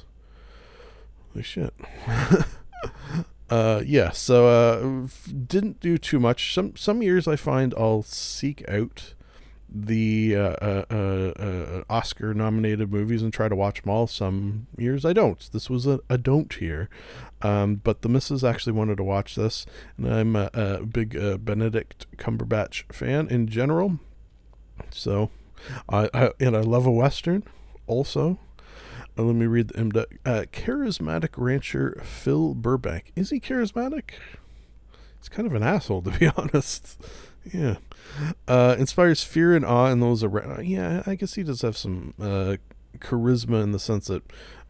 [1.34, 1.74] Holy shit.
[3.50, 5.08] Uh, yeah, so uh,
[5.48, 6.54] didn't do too much.
[6.54, 9.14] Some some years I find I'll seek out
[9.72, 14.08] the uh, uh, uh, uh Oscar nominated movies and try to watch them all.
[14.08, 15.50] Some years I don't.
[15.52, 16.90] This was a, a don't here.
[17.42, 19.66] Um, but the missus actually wanted to watch this,
[19.98, 24.00] and I'm a, a big Benedict Cumberbatch fan in general.
[24.92, 25.30] So,
[25.88, 27.44] I, I and I love a western
[27.88, 28.40] also.
[29.20, 30.06] Uh, let me read the MDUC.
[30.26, 33.12] Uh, charismatic rancher Phil Burbank.
[33.18, 34.12] Is he charismatic?
[35.20, 37.02] He's kind of an asshole, to be honest.
[37.54, 37.78] Yeah.
[38.48, 40.66] Uh, inspires fear and awe in those around.
[40.66, 42.58] Yeah, I guess he does have some uh,
[43.00, 44.24] charisma in the sense that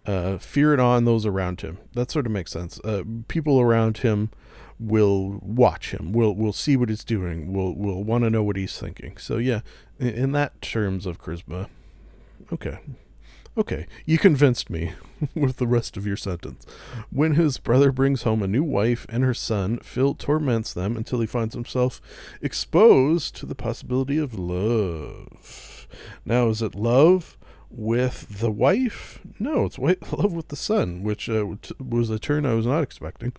[0.08, 1.78] uh, fear and awe in those around him.
[1.94, 2.80] That sort of makes sense.
[2.80, 4.32] Uh, people around him
[4.80, 6.12] will watch him.
[6.12, 7.54] Will will see what he's doing.
[7.54, 9.18] Will will want to know what he's thinking.
[9.18, 9.62] So yeah,
[10.00, 11.70] in, in that terms of charisma,
[12.52, 12.80] okay,
[13.60, 14.94] Okay, you convinced me
[15.36, 16.66] with the rest of your sentence.
[17.10, 21.20] When his brother brings home a new wife and her son, Phil torments them until
[21.20, 22.00] he finds himself
[22.42, 25.90] exposed to the possibility of love.
[26.24, 27.38] Now, is it love
[27.70, 29.20] with the wife?
[29.40, 31.46] No, it's love with the son, which uh,
[31.86, 33.34] was a turn I was not expecting.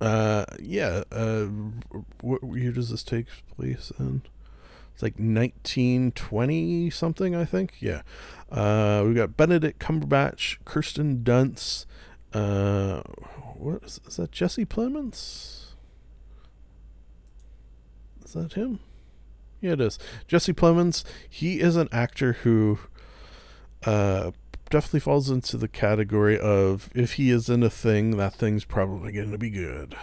[0.00, 1.02] Uh, yeah.
[1.12, 1.48] Uh,
[2.54, 4.22] year does this take place in?
[5.02, 7.74] It's like 1920 something, I think.
[7.80, 8.02] Yeah.
[8.52, 11.86] Uh, we got Benedict Cumberbatch, Kirsten Dunst.
[12.32, 13.02] Uh,
[13.58, 14.30] what is, is that?
[14.30, 15.72] Jesse Plemons?
[18.24, 18.78] Is that him?
[19.60, 19.98] Yeah, it is.
[20.28, 21.02] Jesse Plemons.
[21.28, 22.78] He is an actor who
[23.84, 24.30] uh,
[24.70, 29.10] definitely falls into the category of if he is in a thing, that thing's probably
[29.10, 29.96] going to be good.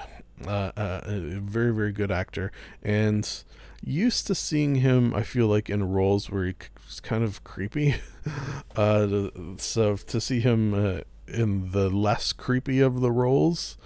[0.45, 2.51] Uh, uh, a very, very good actor.
[2.83, 3.43] And
[3.81, 7.95] used to seeing him, I feel like, in roles where he's kind of creepy.
[8.75, 13.77] uh, so to see him uh, in the less creepy of the roles,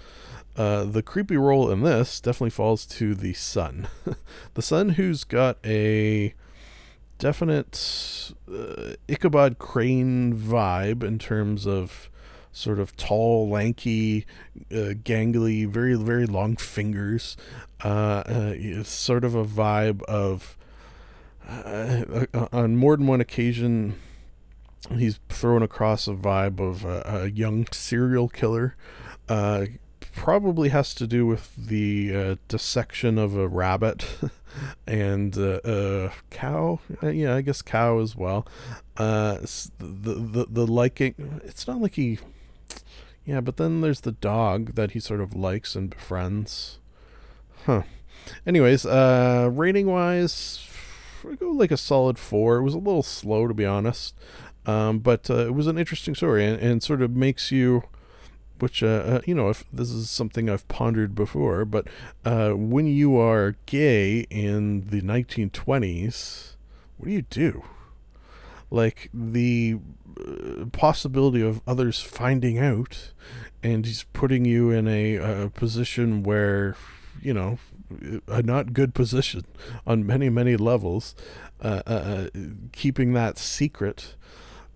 [0.56, 3.88] uh, the creepy role in this definitely falls to the son.
[4.54, 6.34] the son who's got a
[7.18, 12.08] definite uh, Ichabod Crane vibe in terms of
[12.54, 14.24] sort of tall, lanky,
[14.70, 17.36] uh, gangly, very very long fingers.
[17.84, 20.56] Uh, uh, sort of a vibe of.
[21.46, 23.96] Uh, on more than one occasion,
[24.90, 28.76] he's thrown across a vibe of a, young serial killer.
[30.16, 34.06] Probably has to do with the uh, dissection of a rabbit
[34.86, 36.78] and uh, cow.
[37.02, 38.46] Yeah, I guess cow as well.
[38.96, 39.42] The,
[39.80, 41.40] the the liking.
[41.44, 42.20] It's not like he.
[43.24, 46.78] Yeah, but then there's the dog that he sort of likes and befriends.
[47.64, 47.82] Huh.
[48.46, 50.66] Anyways, uh, rating wise,
[51.28, 52.58] I go like a solid four.
[52.58, 54.14] It was a little slow to be honest,
[54.66, 57.84] um, but uh, it was an interesting story and, and sort of makes you
[58.58, 61.86] which uh, uh, you know if this is something I've pondered before, but
[62.24, 66.54] uh, when you are gay in the 1920s,
[66.96, 67.64] what do you do?
[68.70, 69.78] Like the
[70.72, 73.12] possibility of others finding out,
[73.62, 76.76] and he's putting you in a, a position where
[77.20, 77.58] you know
[78.28, 79.44] a not good position
[79.86, 81.14] on many many levels.
[81.62, 82.28] Uh, uh,
[82.72, 84.16] keeping that secret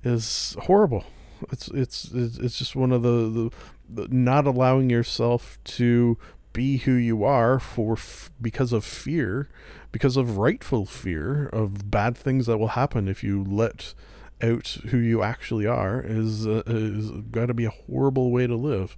[0.05, 1.05] is horrible
[1.51, 3.51] it's it's it's just one of the, the,
[3.89, 6.18] the not allowing yourself to
[6.53, 9.49] be who you are for f- because of fear,
[9.93, 13.95] because of rightful fear of bad things that will happen if you let
[14.43, 18.55] out who you actually are is uh, is got to be a horrible way to
[18.55, 18.97] live.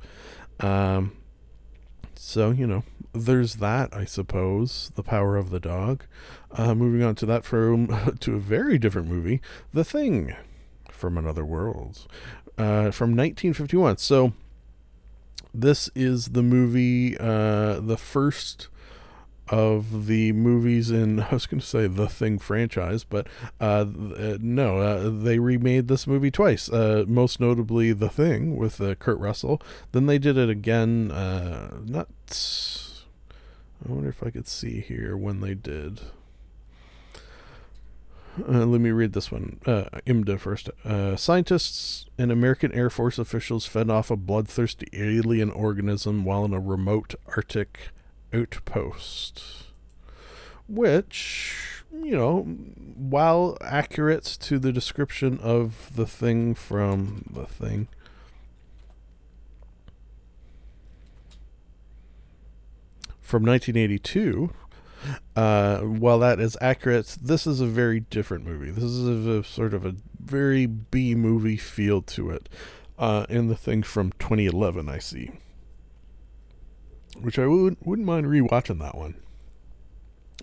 [0.61, 1.16] Um,
[2.14, 3.95] so you know, there's that.
[3.95, 6.05] I suppose the power of the dog.
[6.53, 9.41] Uh, moving on to that from to a very different movie,
[9.72, 10.34] The Thing
[10.91, 12.07] from Another World,
[12.59, 13.99] uh, from 1951.
[13.99, 14.32] So
[15.55, 18.68] this is the movie, uh, the first
[19.51, 23.26] of the movies in I was going to say the Thing franchise, but
[23.61, 26.68] uh, uh, no, uh, they remade this movie twice.
[26.70, 29.61] Uh, most notably, The Thing with uh, Kurt Russell.
[29.92, 31.09] Then they did it again.
[31.09, 32.09] Not.
[33.82, 36.01] I wonder if I could see here when they did.
[38.48, 39.59] Uh, let me read this one.
[39.66, 40.70] Uh, IMDb first.
[40.84, 46.55] Uh, scientists and American Air Force officials fed off a bloodthirsty alien organism while in
[46.55, 47.88] a remote Arctic
[48.34, 49.42] outpost.
[50.68, 57.88] Which, you know, while accurate to the description of the thing from the thing,
[63.20, 64.50] from 1982,
[65.36, 68.70] uh, while that is accurate, this is a very different movie.
[68.70, 72.48] This is a, a sort of a very B movie feel to it.
[72.98, 75.30] Uh, in the thing from 2011, I see.
[77.20, 79.14] Which I would, wouldn't mind rewatching that one.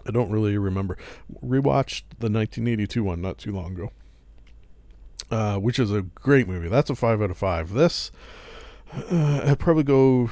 [0.06, 0.98] I don't really remember.
[1.44, 3.92] Rewatched the 1982 one not too long ago.
[5.30, 6.70] Uh, which is a great movie.
[6.70, 7.74] That's a 5 out of 5.
[7.74, 8.12] This,
[8.94, 10.30] uh, I'd probably go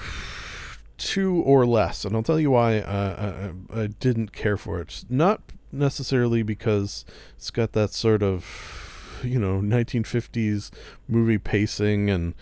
[0.97, 5.03] two or less, and I'll tell you why uh, I, I, didn't care for it.
[5.09, 5.41] Not
[5.71, 7.03] necessarily because
[7.35, 10.71] it's got that sort of, you know, 1950s
[11.09, 12.33] movie pacing and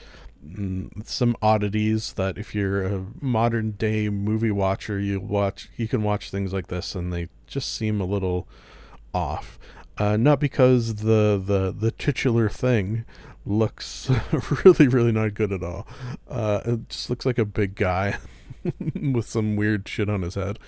[1.03, 6.29] some oddities that if you're a modern day movie watcher, you watch you can watch
[6.29, 8.47] things like this and they just seem a little
[9.13, 9.59] off.
[9.97, 13.05] Uh, not because the the the titular thing
[13.45, 14.09] looks
[14.65, 15.87] really really not good at all.
[16.27, 18.17] Uh, it just looks like a big guy
[18.95, 20.59] with some weird shit on his head.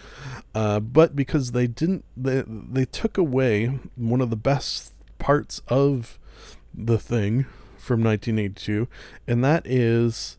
[0.54, 6.20] Uh, but because they didn't, they they took away one of the best parts of
[6.74, 7.46] the thing
[7.86, 8.88] from 1982,
[9.28, 10.38] and that is.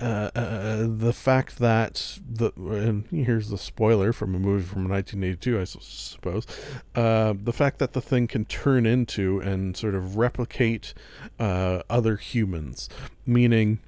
[0.00, 5.60] Uh, uh, the fact that the and here's the spoiler from a movie from 1982,
[5.60, 6.46] I suppose.
[6.94, 10.94] Uh, the fact that the thing can turn into and sort of replicate
[11.40, 12.88] uh, other humans,
[13.26, 13.80] meaning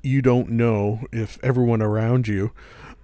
[0.00, 2.52] you don't know if everyone around you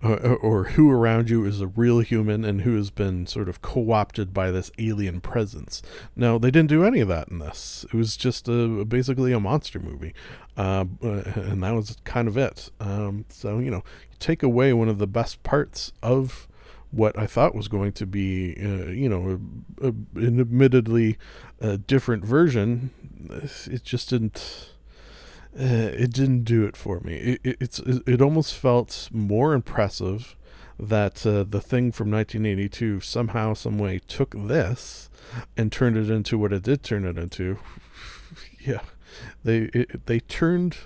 [0.02, 3.62] uh, or who around you is a real human and who has been sort of
[3.62, 5.82] co-opted by this alien presence.
[6.16, 7.86] Now they didn't do any of that in this.
[7.92, 10.14] It was just a, basically a monster movie,
[10.56, 12.70] uh, and that was kind of it.
[12.80, 16.48] Um, so you know, you take away one of the best parts of
[16.90, 19.40] what I thought was going to be, uh, you know,
[19.80, 21.16] an admittedly
[21.60, 22.90] uh, different version.
[23.66, 24.71] It just didn't
[25.58, 27.14] uh, it didn't do it for me.
[27.14, 30.36] It, it, it's it almost felt more impressive
[30.78, 35.10] that uh, the thing from 1982 somehow, some way took this
[35.56, 37.58] and turned it into what it did turn it into.
[38.60, 38.80] yeah,
[39.44, 40.76] they it, they turned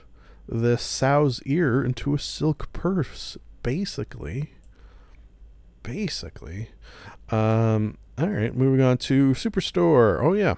[0.49, 4.53] the sow's ear into a silk purse, basically.
[5.83, 6.71] Basically.
[7.31, 10.21] Um, all right, moving on to Superstore.
[10.23, 10.55] Oh yeah,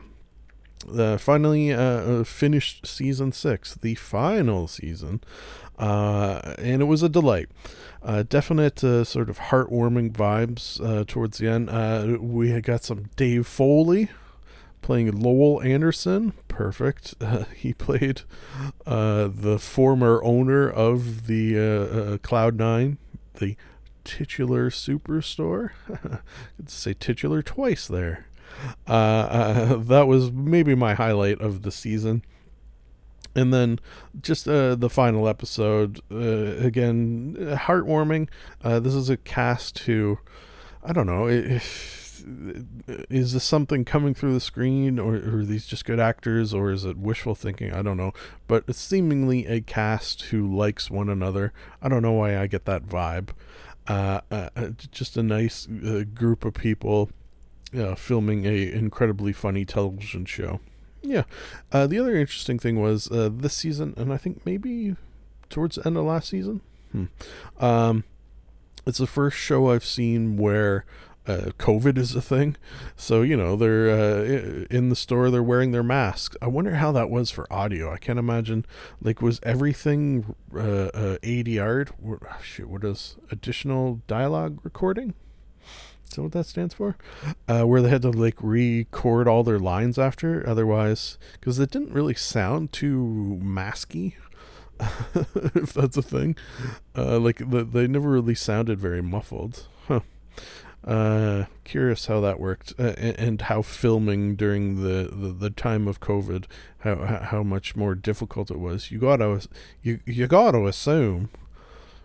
[0.97, 5.21] uh, finally uh, uh, finished season six, the final season,
[5.79, 7.49] uh, and it was a delight.
[8.03, 12.21] Uh, definite uh, sort of heartwarming vibes towards the end.
[12.21, 14.09] we had got some Dave Foley
[14.83, 16.33] playing Lowell Anderson.
[16.49, 17.15] Perfect.
[17.57, 18.23] He played
[18.87, 22.97] the former owner of the uh, Cloud9,
[23.35, 23.57] the
[24.05, 25.71] titular superstore.
[26.57, 28.27] Could say titular twice there.
[28.87, 32.23] Uh, uh, that was maybe my highlight of the season.
[33.35, 33.79] And then
[34.21, 38.29] just uh, the final episode, uh, again, heartwarming.
[38.65, 40.19] Uh, this is a cast who,
[40.83, 42.25] I don't know, if,
[43.09, 46.73] is this something coming through the screen, or, or, are these just good actors, or
[46.73, 47.73] is it wishful thinking?
[47.73, 48.13] I don't know.
[48.49, 51.53] But it's seemingly a cast who likes one another.
[51.81, 53.31] I don't know why I get that vibe.
[53.87, 55.67] Uh, uh, uh just a nice
[56.15, 57.11] group of people
[57.97, 60.61] filming a incredibly funny television show.
[61.03, 61.25] Yeah.
[61.73, 64.97] Uh, the other interesting thing was uh, this season, and I think maybe
[65.49, 66.61] towards the end of last season.
[66.93, 67.05] Hmm.
[67.59, 68.05] Um,
[68.87, 70.85] it's the first show I've seen where
[71.27, 72.57] uh, COVID is a thing.
[72.97, 76.37] So you know they're uh, in the store, they're wearing their masks.
[76.41, 77.93] I wonder how that was for audio.
[77.93, 78.65] I can't imagine.
[79.01, 81.89] Like, was everything uh, uh ADR?
[81.99, 85.15] What, shoot, what is additional dialogue recording?
[86.09, 86.97] Is that what that stands for?
[87.47, 91.93] Uh, where they had to like record all their lines after, otherwise, because it didn't
[91.93, 94.15] really sound too masky,
[95.55, 96.37] if that's a thing.
[96.97, 99.67] Uh, like the, they never really sounded very muffled.
[99.87, 100.01] Huh.
[100.85, 105.87] Uh, curious how that worked, uh, and, and, how filming during the, the, the time
[105.87, 106.45] of COVID,
[106.79, 108.91] how how much more difficult it was.
[108.91, 109.47] You gotta
[109.83, 111.29] you you gotta assume.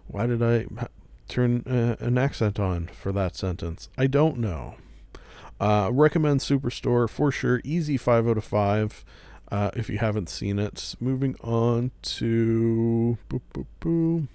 [0.08, 0.66] Why did I?
[1.28, 3.90] Turn uh, an accent on for that sentence?
[3.98, 4.76] I don't know.
[5.60, 7.62] Uh, recommend Superstore for sure.
[7.64, 9.06] Easy 5 out of 5
[9.52, 10.96] uh, if you haven't seen it.
[11.00, 13.18] Moving on to.
[13.30, 14.28] Boop, boop, boop.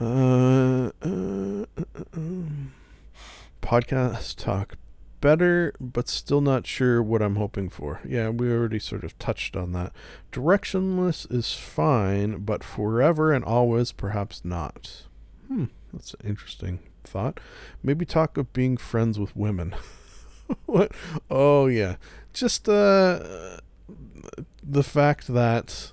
[0.00, 2.72] Uh, uh, uh, um,
[3.60, 4.76] podcast talk
[5.20, 8.00] better, but still not sure what I'm hoping for.
[8.06, 9.92] Yeah, we already sort of touched on that.
[10.32, 15.06] Directionless is fine, but forever and always perhaps not.
[15.48, 17.40] Hmm, that's an interesting thought.
[17.82, 19.74] Maybe talk of being friends with women.
[20.66, 20.92] what?
[21.30, 21.96] Oh yeah,
[22.32, 23.58] just uh,
[24.62, 25.92] the fact that.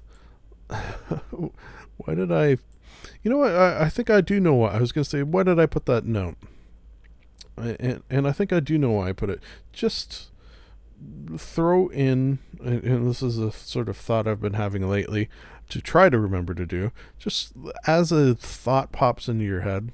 [0.69, 2.57] why did I?
[3.23, 3.53] You know what?
[3.53, 5.23] I, I think I do know what I was going to say.
[5.23, 6.35] Why did I put that note?
[7.57, 9.39] And, and I think I do know why I put it.
[9.73, 10.29] Just
[11.37, 15.29] throw in, and this is a sort of thought I've been having lately
[15.69, 16.91] to try to remember to do.
[17.19, 17.53] Just
[17.85, 19.91] as a thought pops into your head,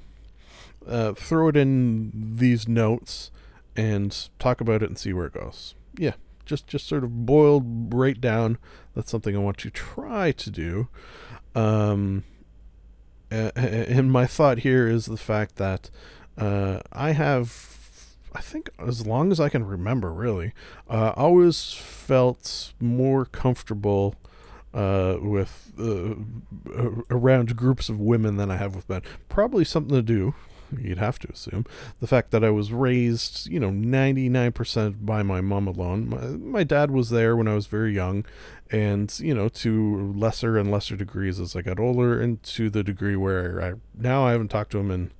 [0.86, 3.30] uh, throw it in these notes
[3.76, 5.74] and talk about it and see where it goes.
[5.96, 8.58] Yeah, just just sort of boiled right down.
[8.94, 10.88] That's something I want to try to do.
[11.54, 12.24] Um,
[13.30, 15.90] and my thought here is the fact that
[16.38, 17.78] uh, I have,
[18.34, 20.52] I think, as long as I can remember, really,
[20.88, 24.16] uh, always felt more comfortable
[24.72, 26.14] uh, with uh,
[27.10, 29.02] around groups of women than I have with men.
[29.28, 30.34] Probably something to do.
[30.76, 31.66] You'd have to assume
[32.00, 36.08] the fact that I was raised, you know, 99% by my mom alone.
[36.08, 38.24] My, my dad was there when I was very young,
[38.72, 42.82] and you know to lesser and lesser degrees as I got older, and to the
[42.82, 45.12] degree where I now I haven't talked to him in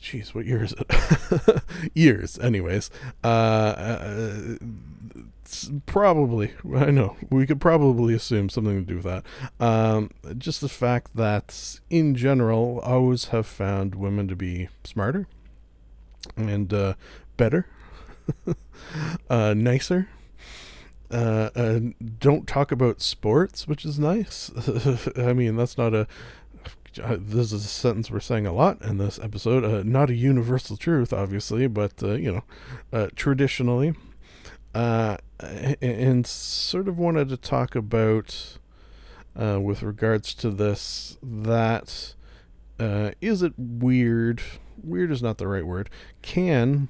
[0.00, 1.62] Jeez, what year is it?
[1.94, 2.90] Years, anyways.
[3.24, 4.56] Uh, uh,
[5.86, 9.24] probably, I know, we could probably assume something to do with that.
[9.64, 15.26] Um, just the fact that, in general, I always have found women to be smarter
[16.36, 16.94] and uh,
[17.36, 17.66] better,
[19.30, 20.08] uh, nicer.
[21.08, 21.80] Uh, uh,
[22.18, 24.50] don't talk about sports, which is nice.
[25.16, 26.08] I mean, that's not a
[26.98, 29.64] uh, this is a sentence we're saying a lot in this episode.
[29.64, 32.44] Uh, not a universal truth, obviously, but uh, you know,
[32.92, 33.94] uh, traditionally,
[34.74, 35.16] uh,
[35.80, 38.58] and sort of wanted to talk about
[39.40, 42.14] uh, with regards to this that
[42.78, 44.42] is it weird?
[44.82, 45.88] Weird is not the right word.
[46.22, 46.88] Can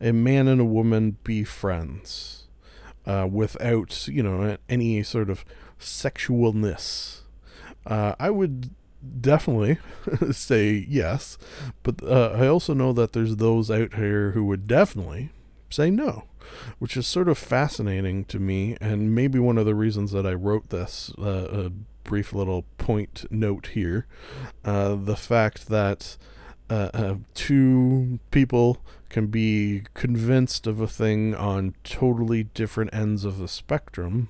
[0.00, 2.46] a man and a woman be friends
[3.06, 5.44] without you know any sort of
[5.80, 7.20] sexualness?
[7.86, 8.70] I would
[9.20, 9.78] definitely
[10.32, 11.38] say yes,
[11.82, 15.30] but uh, I also know that there's those out here who would definitely
[15.70, 16.24] say no,
[16.78, 20.34] which is sort of fascinating to me, and maybe one of the reasons that I
[20.34, 21.70] wrote this uh, a
[22.04, 24.06] brief little point note here.
[24.64, 26.16] Uh, the fact that
[26.70, 28.78] uh, uh, two people
[29.08, 34.28] can be convinced of a thing on totally different ends of the spectrum,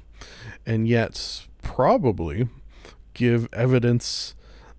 [0.66, 2.48] and yet probably
[3.14, 4.34] give evidence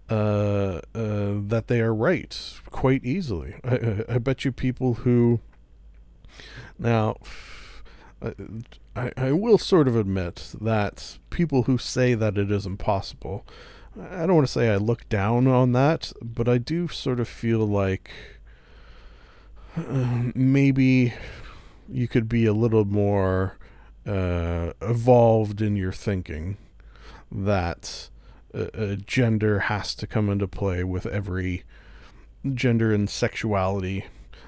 [0.09, 3.55] uh, uh, that they are right quite easily.
[3.63, 5.39] I, I, bet you people who
[6.77, 7.17] Now,
[8.95, 13.45] I, I will sort of admit that people who say that it is impossible,
[13.97, 17.27] I don't want to say I look down on that, but I do sort of
[17.27, 18.11] feel like
[19.77, 21.13] uh, maybe
[21.87, 23.57] you could be a little more
[24.05, 26.57] uh, evolved in your thinking
[27.31, 28.09] that
[28.55, 31.63] uh, gender has to come into play with every
[32.53, 34.05] gender and sexuality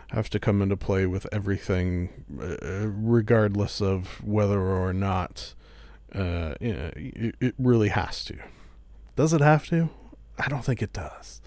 [0.10, 2.10] have to come into play with everything,
[2.42, 5.54] uh, regardless of whether or not
[6.14, 8.38] uh, you know, it, it, really has to.
[9.16, 9.90] Does it have to?
[10.40, 11.42] I don't think it does.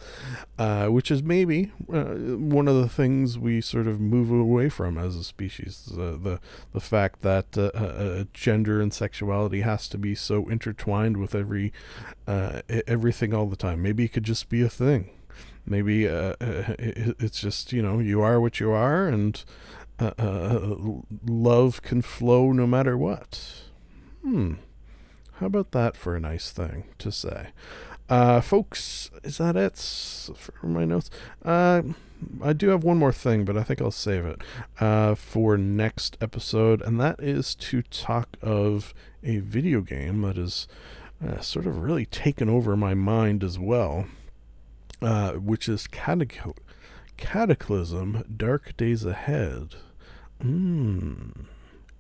[0.59, 4.99] Uh, which is maybe uh, one of the things we sort of move away from
[4.99, 5.89] as a species.
[5.95, 6.41] the
[6.73, 11.73] the fact that uh, uh, gender and sexuality has to be so intertwined with every
[12.27, 13.83] everything all the time.
[13.83, 15.11] Maybe it could just be a thing
[15.67, 19.45] maybe uh, uh it's just you know you are what you are and
[19.99, 20.77] uh, uh,
[21.27, 23.63] love can flow no matter what
[24.23, 24.55] hmm
[25.35, 27.49] how about that for a nice thing to say
[28.11, 29.77] uh, folks is that it
[30.37, 31.11] for my notes
[31.45, 31.83] uh,
[32.43, 34.43] i do have one more thing but i think i'll save it
[34.81, 38.93] uh, for next episode and that is to talk of
[39.23, 40.69] a video game that is
[41.41, 44.07] sort of really taken over my mind as well
[45.03, 46.57] uh, which is Catac-
[47.17, 49.75] Cataclysm Dark Days Ahead.
[50.41, 51.31] Hmm.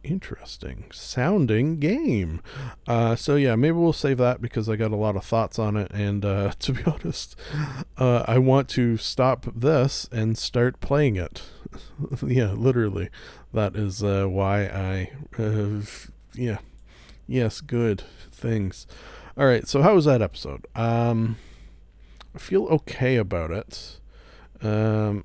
[0.02, 2.40] Interesting sounding game.
[2.88, 5.76] Uh, so yeah, maybe we'll save that because I got a lot of thoughts on
[5.76, 7.36] it, and uh, to be honest,
[7.98, 11.42] uh, I want to stop this and start playing it.
[12.26, 13.10] yeah, literally,
[13.52, 15.12] that is uh, why I.
[16.34, 16.58] yeah,
[17.26, 18.86] yes, good things.
[19.36, 20.66] All right, so how was that episode?
[20.74, 21.36] Um,
[22.34, 24.00] I feel okay about it.
[24.62, 25.24] Um,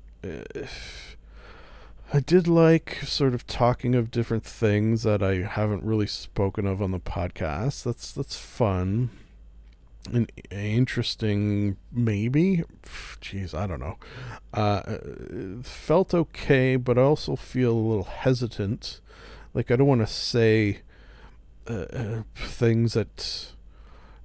[2.12, 6.80] I did like sort of talking of different things that I haven't really spoken of
[6.80, 7.82] on the podcast.
[7.82, 9.10] That's that's fun
[10.12, 12.62] and interesting, maybe.
[13.20, 13.96] Jeez, I don't know.
[14.54, 14.98] Uh,
[15.62, 19.00] felt okay, but I also feel a little hesitant.
[19.52, 20.82] Like I don't want to say
[21.68, 23.52] uh, uh, things that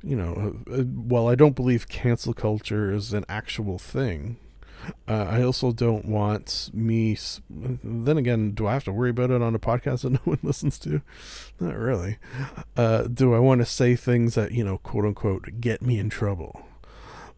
[0.04, 4.38] you know, uh, uh, while I don't believe cancel culture is an actual thing,
[5.08, 7.18] uh, I also don't want me.
[7.50, 10.40] Then again, do I have to worry about it on a podcast that no one
[10.44, 11.02] listens to?
[11.60, 12.18] Not really.
[12.76, 16.10] Uh, do I want to say things that you know, quote unquote, get me in
[16.10, 16.66] trouble?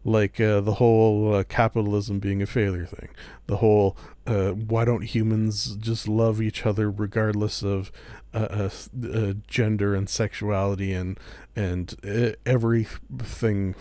[0.06, 3.08] Like uh, the whole uh, capitalism being a failure thing,
[3.46, 7.90] the whole why don't humans just love each other regardless of
[8.34, 8.68] uh,
[9.14, 11.18] uh, gender and sexuality and
[11.54, 13.76] and uh, everything,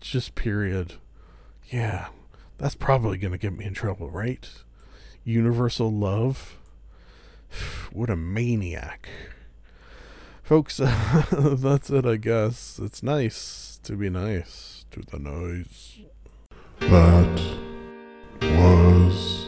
[0.00, 0.94] just period.
[1.68, 2.08] Yeah,
[2.60, 4.46] that's probably going to get me in trouble, right?
[5.24, 6.56] Universal love.
[7.92, 9.08] What a maniac.
[10.44, 11.24] Folks, uh,
[11.58, 12.78] that's it, I guess.
[12.80, 15.98] It's nice to be nice to the noise.
[16.78, 17.40] That
[18.40, 19.39] was.